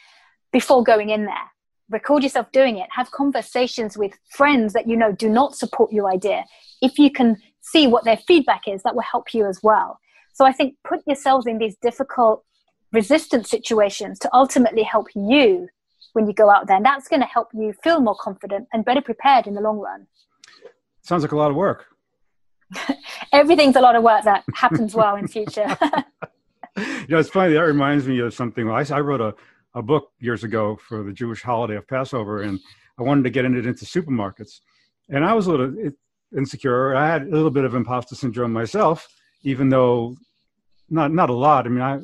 [0.51, 1.51] before going in there.
[1.89, 2.87] Record yourself doing it.
[2.91, 6.43] Have conversations with friends that you know do not support your idea.
[6.81, 9.99] If you can see what their feedback is, that will help you as well.
[10.37, 12.43] So I think put yourselves in these difficult
[12.93, 15.67] resistance situations to ultimately help you
[16.13, 16.77] when you go out there.
[16.77, 19.79] And that's going to help you feel more confident and better prepared in the long
[19.79, 20.05] run.
[21.01, 21.85] Sounds like a lot of work.
[23.33, 25.75] Everything's a lot of work that happens well in future.
[26.77, 27.53] you know, it's funny.
[27.53, 28.69] That reminds me of something.
[28.69, 29.33] I, I wrote a,
[29.73, 32.59] a book years ago for the Jewish holiday of Passover, and
[32.99, 34.59] I wanted to get it into supermarkets.
[35.09, 35.73] And I was a little,
[36.37, 36.95] insecure.
[36.95, 39.07] I had a little bit of imposter syndrome myself,
[39.43, 40.15] even though
[40.89, 41.65] not not a lot.
[41.65, 41.97] I mean, I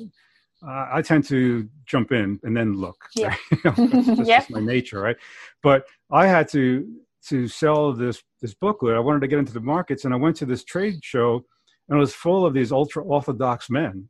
[0.65, 2.97] uh, I tend to jump in and then look.
[3.15, 3.35] Yeah.
[3.65, 3.89] Right?
[4.17, 4.49] that's Yep.
[4.49, 5.17] my nature, right?
[5.61, 6.87] But I had to
[7.29, 8.95] to sell this this booklet.
[8.95, 11.43] I wanted to get into the markets, and I went to this trade show,
[11.87, 14.09] and it was full of these ultra orthodox men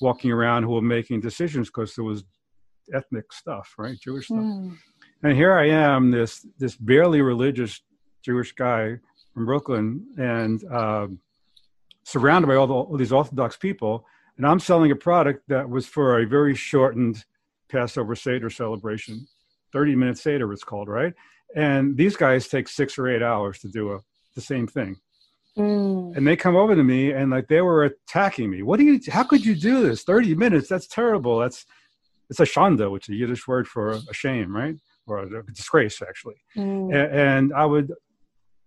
[0.00, 2.24] walking around who were making decisions because there was
[2.94, 3.98] ethnic stuff, right?
[4.00, 4.38] Jewish stuff.
[4.38, 4.76] Mm.
[5.22, 7.80] And here I am, this this barely religious
[8.24, 8.96] Jewish guy
[9.34, 11.18] from Brooklyn, and um,
[12.04, 15.86] surrounded by all, the, all these Orthodox people, and I'm selling a product that was
[15.86, 17.24] for a very shortened
[17.70, 19.26] Passover Seder celebration,
[19.72, 21.12] 30 minute Seder it's called, right?
[21.54, 24.00] And these guys take six or eight hours to do a,
[24.34, 24.96] the same thing.
[25.58, 26.16] Mm.
[26.16, 28.62] And they come over to me and like they were attacking me.
[28.62, 29.00] What do you?
[29.10, 30.04] How could you do this?
[30.04, 30.68] 30 minutes?
[30.68, 31.38] That's terrible.
[31.38, 31.66] That's
[32.30, 34.76] it's a shanda, which is a Yiddish word for a shame, right?
[35.06, 36.94] Or a disgrace, actually Mm.
[36.94, 37.92] a- and I would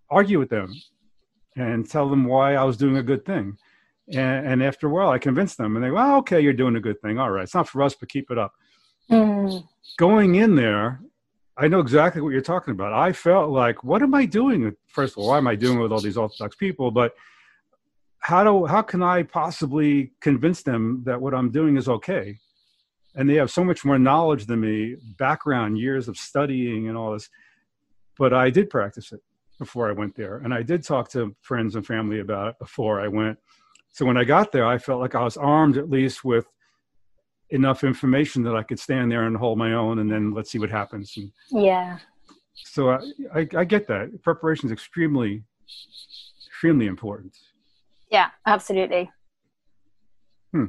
[0.10, 0.74] argue with them
[1.56, 3.58] and tell them why I was doing a good thing.
[4.10, 6.76] And, and after a while, I convinced them, and they go, "Oh, okay, you're doing
[6.76, 7.20] a good thing.
[7.20, 8.54] All right, it's not for us, but keep it up."
[9.10, 9.68] Mm.
[9.98, 11.00] Going in there,
[11.58, 12.94] I know exactly what you're talking about.
[12.94, 14.76] I felt like, what am I doing?
[14.88, 16.92] First of all, why am I doing it with all these Orthodox people?
[16.92, 17.14] But
[18.20, 22.40] how do how can I possibly convince them that what I'm doing is okay?
[23.16, 27.14] And they have so much more knowledge than me, background, years of studying, and all
[27.14, 27.30] this.
[28.18, 29.22] But I did practice it
[29.64, 33.00] before I went there, and I did talk to friends and family about it before
[33.00, 33.38] I went.
[33.94, 36.46] So when I got there, I felt like I was armed at least with
[37.50, 40.60] enough information that I could stand there and hold my own, and then let's see
[40.60, 41.14] what happens.
[41.16, 42.00] And Yeah.
[42.56, 43.00] so I,
[43.34, 45.44] I, I get that preparation is extremely,
[46.48, 47.34] extremely important.
[48.12, 49.10] Yeah, absolutely.
[50.52, 50.66] Hmm.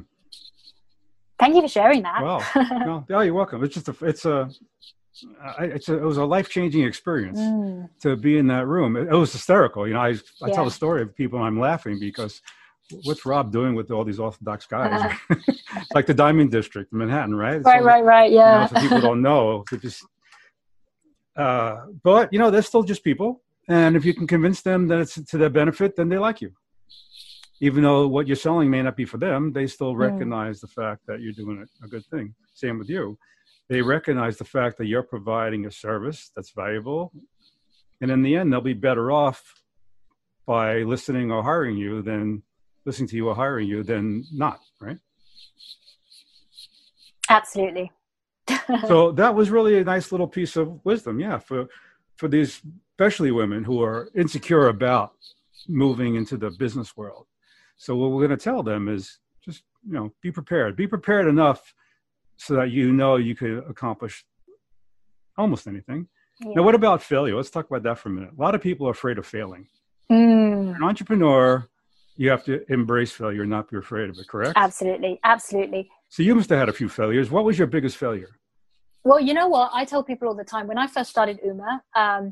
[1.37, 2.23] Thank you for sharing that.
[2.23, 2.41] Wow.
[2.85, 3.61] no, oh, you're welcome.
[3.63, 4.49] It's just a, it's a,
[5.43, 7.89] I, it's a, it was a life changing experience Mm.
[8.01, 8.95] to be in that room.
[8.97, 9.87] It, it was hysterical.
[9.87, 12.41] You know, I, I tell the story of people and I'm laughing because
[13.03, 15.11] what's Rob doing with all these Orthodox guys?
[15.29, 17.61] it's like the Diamond District in Manhattan, right?
[17.63, 18.31] Right, all- right, right.
[18.31, 18.65] you know, Yeah.
[18.67, 19.63] so people don't know.
[19.81, 20.03] Just,
[21.37, 24.99] uh, but you know, they're still just people, and if you can convince them that
[24.99, 26.51] it's to their benefit, then they like you.
[27.61, 29.97] Even though what you're selling may not be for them, they still Mm.
[29.97, 32.33] recognize the fact that you're doing a, a good thing.
[32.53, 33.17] Same with you.
[33.67, 37.11] They recognize the fact that you're providing a service that's valuable,
[38.01, 39.63] and in the end, they'll be better off
[40.45, 42.43] by listening or hiring you than
[42.85, 44.97] listening to you or hiring you than not, right?
[47.29, 47.91] Absolutely.
[48.87, 51.67] so that was really a nice little piece of wisdom yeah for
[52.15, 52.61] for these
[52.91, 55.13] especially women who are insecure about
[55.67, 57.25] moving into the business world
[57.77, 61.27] so what we're going to tell them is just you know be prepared be prepared
[61.27, 61.73] enough
[62.37, 64.25] so that you know you could accomplish
[65.37, 66.07] almost anything
[66.41, 66.53] Yeah.
[66.57, 68.87] now what about failure let's talk about that for a minute a lot of people
[68.87, 69.67] are afraid of failing
[70.11, 70.75] Mm.
[70.75, 71.67] an entrepreneur
[72.15, 75.19] you have to embrace failure not be afraid of it correct Absolutely.
[75.23, 75.89] Absolutely.
[76.09, 78.31] so you must have had a few failures what was your biggest failure
[79.07, 79.69] Well, you know what?
[79.79, 81.71] I tell people all the time when I first started Uma,
[82.03, 82.23] um,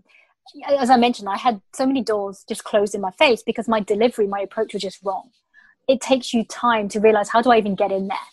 [0.84, 3.80] as I mentioned, I had so many doors just closed in my face because my
[3.94, 5.26] delivery, my approach was just wrong.
[5.94, 8.28] It takes you time to realize how do I even get in there?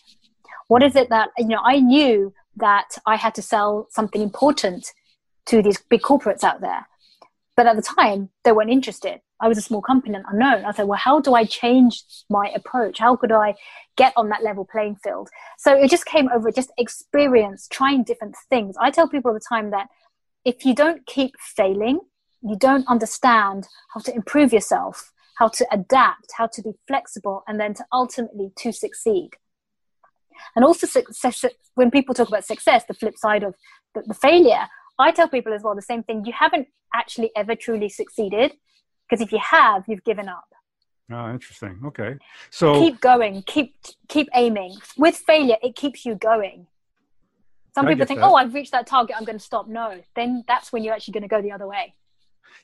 [0.70, 4.92] What is it that, you know, I knew that I had to sell something important
[5.46, 6.86] to these big corporates out there.
[7.56, 9.20] But at the time, they weren't interested.
[9.40, 10.64] I was a small company and unknown.
[10.64, 13.00] I said, well, how do I change my approach?
[13.00, 13.56] How could I
[13.96, 15.28] get on that level playing field?
[15.58, 18.76] So it just came over just experience, trying different things.
[18.80, 19.88] I tell people all the time that
[20.44, 21.98] if you don't keep failing,
[22.42, 27.58] you don't understand how to improve yourself, how to adapt, how to be flexible, and
[27.58, 29.30] then to ultimately to succeed.
[30.54, 33.54] And also, success, when people talk about success, the flip side of
[33.94, 34.66] the, the failure,
[34.98, 36.24] I tell people as well the same thing.
[36.24, 38.52] You haven't actually ever truly succeeded
[39.08, 40.48] because if you have, you've given up.
[41.12, 42.12] oh interesting okay
[42.50, 43.74] so Keep going, keep
[44.08, 44.76] keep aiming.
[44.96, 46.66] With failure, it keeps you going.
[47.74, 48.26] Some I people think, that.
[48.26, 49.16] "Oh, I've reached that target.
[49.16, 51.66] I'm going to stop." No, then that's when you're actually going to go the other
[51.66, 51.94] way.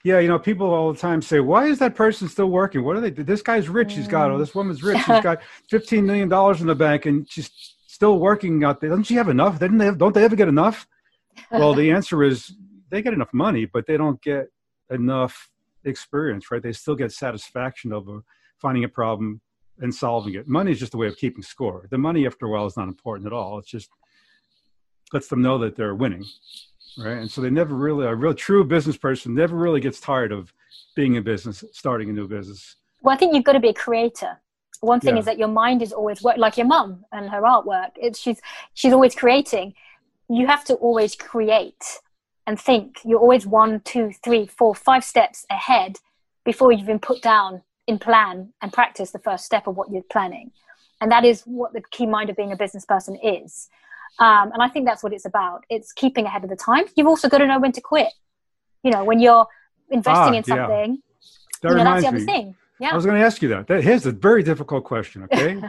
[0.04, 2.84] Yeah, you know, people all the time say, "Why is that person still working?
[2.84, 3.10] What are they?
[3.10, 3.94] This guy's rich.
[3.94, 4.56] He's got, or this mm.
[4.56, 4.98] woman's rich.
[4.98, 7.50] She's got fifteen million dollars in the bank, and she's
[7.86, 8.90] still working out there.
[8.90, 9.58] Doesn't she have enough?
[9.58, 9.86] Didn't they?
[9.86, 10.86] Have, don't they ever get enough?"
[11.50, 12.52] Well, the answer is
[12.90, 14.48] they get enough money, but they don't get
[14.90, 15.50] enough
[15.84, 16.50] experience.
[16.50, 16.62] Right?
[16.62, 18.08] They still get satisfaction of
[18.60, 19.40] finding a problem
[19.78, 20.48] and solving it.
[20.48, 21.86] Money is just a way of keeping score.
[21.90, 23.58] The money, after a while, is not important at all.
[23.58, 23.90] It's just
[25.12, 26.24] lets them know that they're winning
[26.98, 27.18] right?
[27.18, 30.52] And so they never really, a real true business person never really gets tired of
[30.94, 32.76] being in business, starting a new business.
[33.02, 34.40] Well, I think you've got to be a creator.
[34.80, 35.20] One thing Yeah.
[35.20, 37.90] is that your mind is always work, like your mum and her artwork.
[37.96, 38.40] It's she's
[38.74, 39.74] she's always creating.
[40.28, 41.82] You have to always create
[42.46, 42.98] and think.
[43.04, 45.98] You're always one, two, three, four, five steps ahead
[46.44, 50.02] before you've been put down in plan and practice the first step of what you're
[50.10, 50.50] planning.
[51.00, 53.68] And that is what the key mind of being a business person is.
[54.18, 55.64] Um, and I think that's what it's about.
[55.68, 56.84] It's keeping ahead of the time.
[56.96, 58.08] You've also got to know when to quit.
[58.82, 59.46] You know, when you're
[59.90, 60.98] investing ah, in something,
[61.62, 61.70] yeah.
[61.70, 62.24] you know, that's the other me.
[62.24, 62.54] thing.
[62.80, 62.90] Yeah.
[62.92, 63.66] I was going to ask you that.
[63.68, 63.82] that.
[63.82, 65.60] Here's a very difficult question, okay?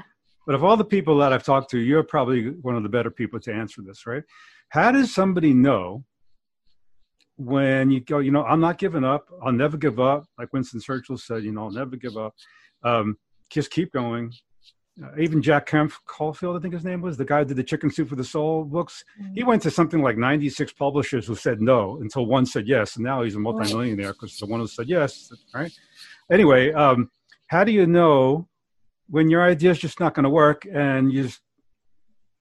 [0.45, 3.09] but of all the people that I've talked to, you're probably one of the better
[3.09, 4.23] people to answer this, right?
[4.69, 6.03] How does somebody know
[7.37, 9.27] when you go, you know, I'm not giving up.
[9.43, 10.25] I'll never give up.
[10.37, 12.33] Like Winston Churchill said, you know, I'll never give up.
[12.83, 13.17] Um,
[13.49, 14.33] just keep going.
[15.03, 17.63] Uh, even Jack Kemp Caulfield, I think his name was, the guy who did the
[17.63, 19.03] Chicken Soup for the Soul books.
[19.21, 19.33] Mm-hmm.
[19.35, 22.95] He went to something like 96 publishers who said no until one said yes.
[22.95, 25.71] And now he's a multimillionaire because the one who said yes, right?
[26.31, 27.11] Anyway, um,
[27.47, 28.47] how do you know
[29.09, 31.41] when your idea is just not going to work and you just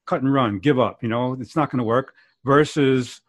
[0.07, 3.21] cut and run, give up, you know, it's not going to work versus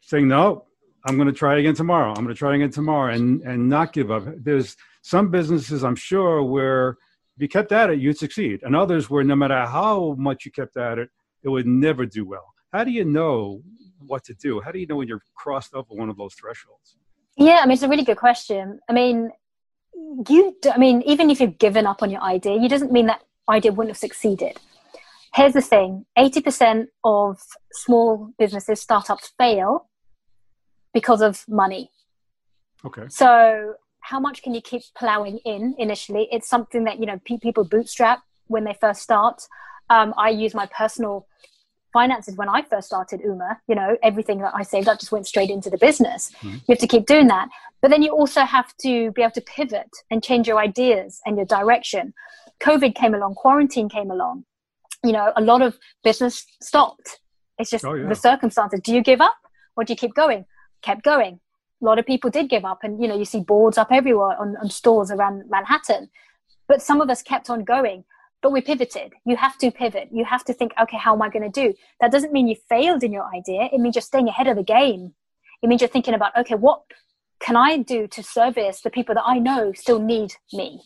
[0.00, 0.66] saying, no,
[1.06, 2.10] I'm going to try again tomorrow.
[2.10, 4.24] I'm going to try again tomorrow and, and not give up.
[4.36, 6.98] There's some businesses, I'm sure, where
[7.36, 8.60] if you kept at it, you'd succeed.
[8.62, 11.08] And others where no matter how much you kept at it,
[11.42, 12.52] it would never do well.
[12.72, 13.62] How do you know
[13.98, 14.60] what to do?
[14.60, 16.96] How do you know when you're crossed over one of those thresholds?
[17.36, 18.80] Yeah, I mean, it's a really good question.
[18.88, 19.30] I mean,
[20.28, 23.22] you, I mean, even if you've given up on your idea, it doesn't mean that
[23.48, 24.58] idea wouldn't have succeeded.
[25.34, 27.40] Here's the thing 80% of
[27.72, 29.88] small businesses, startups fail
[30.92, 31.90] because of money.
[32.84, 33.04] Okay.
[33.08, 36.28] So how much can you keep plowing in initially?
[36.30, 39.42] It's something that you know people bootstrap when they first start.
[39.90, 41.26] Um, I use my personal
[41.92, 43.60] finances when I first started Uma.
[43.68, 46.32] You know, everything that I saved up just went straight into the business.
[46.38, 46.48] Mm-hmm.
[46.48, 47.48] You have to keep doing that,
[47.80, 51.36] but then you also have to be able to pivot and change your ideas and
[51.36, 52.12] your direction.
[52.60, 54.44] COVID came along, quarantine came along.
[55.04, 57.18] You know, a lot of business stopped.
[57.58, 58.08] It's just oh, yeah.
[58.08, 58.80] the circumstances.
[58.82, 59.36] Do you give up
[59.76, 60.44] or do you keep going?
[60.82, 61.40] kept going.
[61.82, 64.40] A lot of people did give up, and you know, you see boards up everywhere
[64.40, 66.08] on, on stores around Manhattan.
[66.68, 68.04] But some of us kept on going.
[68.40, 69.12] But we pivoted.
[69.24, 70.08] You have to pivot.
[70.10, 71.74] You have to think, okay, how am I going to do?
[72.00, 73.68] That doesn't mean you failed in your idea.
[73.72, 75.14] It means you're staying ahead of the game.
[75.62, 76.82] It means you're thinking about, okay, what
[77.38, 80.82] can I do to service the people that I know still need me?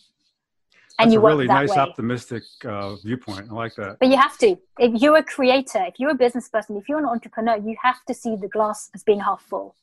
[0.99, 1.77] and That's you work a really nice way.
[1.77, 5.99] optimistic uh, viewpoint i like that but you have to if you're a creator if
[5.99, 9.03] you're a business person if you're an entrepreneur you have to see the glass as
[9.03, 9.75] being half full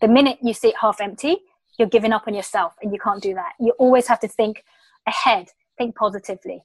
[0.00, 1.38] the minute you see it half empty,
[1.78, 3.52] you're giving up on yourself and you can't do that.
[3.60, 4.64] You always have to think
[5.06, 6.62] ahead, think positively.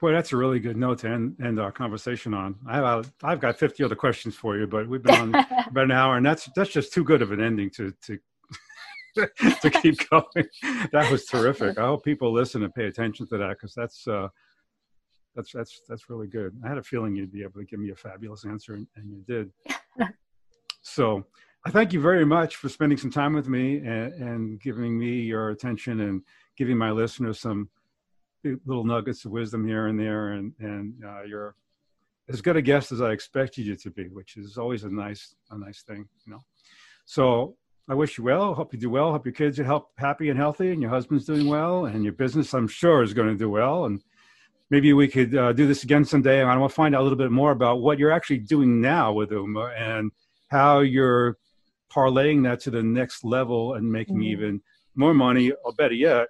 [0.00, 2.56] Boy, that's a really good note to end, end our conversation on.
[2.66, 5.34] I have, I've got 50 other questions for you, but we've been on
[5.68, 8.18] about an hour and that's, that's just too good of an ending to, to,
[9.60, 10.46] to keep going.
[10.92, 11.78] That was terrific.
[11.78, 14.28] I hope people listen and pay attention to that because that's, uh,
[15.34, 16.58] that's, that's, that's really good.
[16.64, 19.10] I had a feeling you'd be able to give me a fabulous answer and, and
[19.10, 19.52] you did.
[20.80, 21.26] so
[21.66, 25.20] I thank you very much for spending some time with me and, and giving me
[25.20, 26.22] your attention and
[26.56, 27.68] giving my listeners some
[28.64, 30.32] little nuggets of wisdom here and there.
[30.32, 31.54] And, and uh, you're
[32.30, 35.34] as good a guest as I expected you to be, which is always a nice,
[35.50, 36.42] a nice thing, you know.
[37.04, 37.56] So
[37.90, 38.54] I wish you well.
[38.54, 39.12] Hope you do well.
[39.12, 42.14] Hope your kids are help, happy and healthy, and your husband's doing well, and your
[42.14, 43.84] business, I'm sure, is going to do well.
[43.84, 44.02] And
[44.70, 46.40] maybe we could uh, do this again someday.
[46.40, 48.80] And I want to find out a little bit more about what you're actually doing
[48.80, 50.10] now with Uma and
[50.48, 51.36] how you're
[51.90, 54.24] parlaying that to the next level and making mm-hmm.
[54.24, 54.62] even
[54.94, 56.28] more money, or better yet,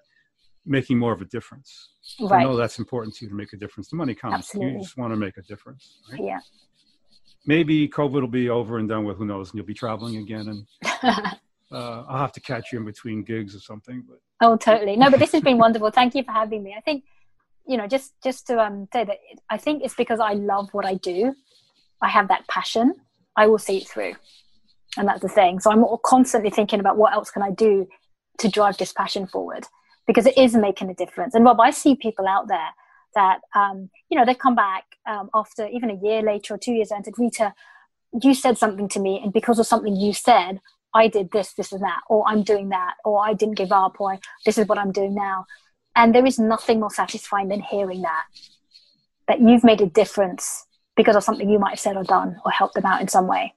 [0.66, 1.90] making more of a difference.
[2.20, 2.40] Right.
[2.40, 3.88] I know that's important to you to make a difference.
[3.88, 4.34] The money comes.
[4.34, 4.74] Absolutely.
[4.74, 5.98] You just want to make a difference.
[6.10, 6.20] Right?
[6.24, 6.38] Yeah.
[7.46, 9.16] Maybe COVID will be over and done with.
[9.16, 9.50] Who knows?
[9.50, 10.66] And you'll be traveling again, and
[11.72, 14.04] uh, I'll have to catch you in between gigs or something.
[14.06, 14.96] But oh, totally.
[14.96, 15.90] No, but this has been wonderful.
[15.90, 16.74] Thank you for having me.
[16.76, 17.04] I think
[17.66, 20.84] you know, just just to um, say that I think it's because I love what
[20.84, 21.34] I do.
[22.02, 22.94] I have that passion.
[23.36, 24.14] I will see it through
[24.96, 25.60] and that's the thing.
[25.60, 27.86] So i'm constantly thinking about what else can i do
[28.38, 29.66] to drive this passion forward
[30.06, 31.34] because it is making a difference.
[31.34, 32.70] And rob i see people out there
[33.14, 36.72] that um, you know they come back um, after even a year later or two
[36.72, 37.52] years and said rita
[38.22, 40.60] you said something to me and because of something you said
[40.94, 44.00] i did this this and that or i'm doing that or i didn't give up
[44.00, 45.46] or this is what i'm doing now.
[45.96, 48.24] And there is nothing more satisfying than hearing that
[49.26, 50.64] that you've made a difference
[50.96, 53.26] because of something you might have said or done or helped them out in some
[53.26, 53.52] way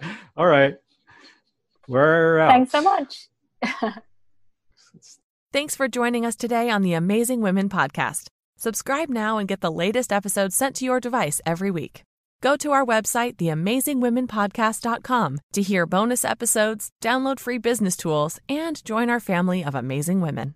[0.38, 0.76] all right.
[1.88, 2.52] We're out.
[2.52, 3.28] Thanks so much.
[5.54, 8.28] Thanks for joining us today on the Amazing Women podcast.
[8.58, 12.02] Subscribe now and get the latest episodes sent to your device every week.
[12.42, 19.10] Go to our website, theamazingwomenpodcast.com, to hear bonus episodes, download free business tools, and join
[19.10, 20.56] our family of amazing women.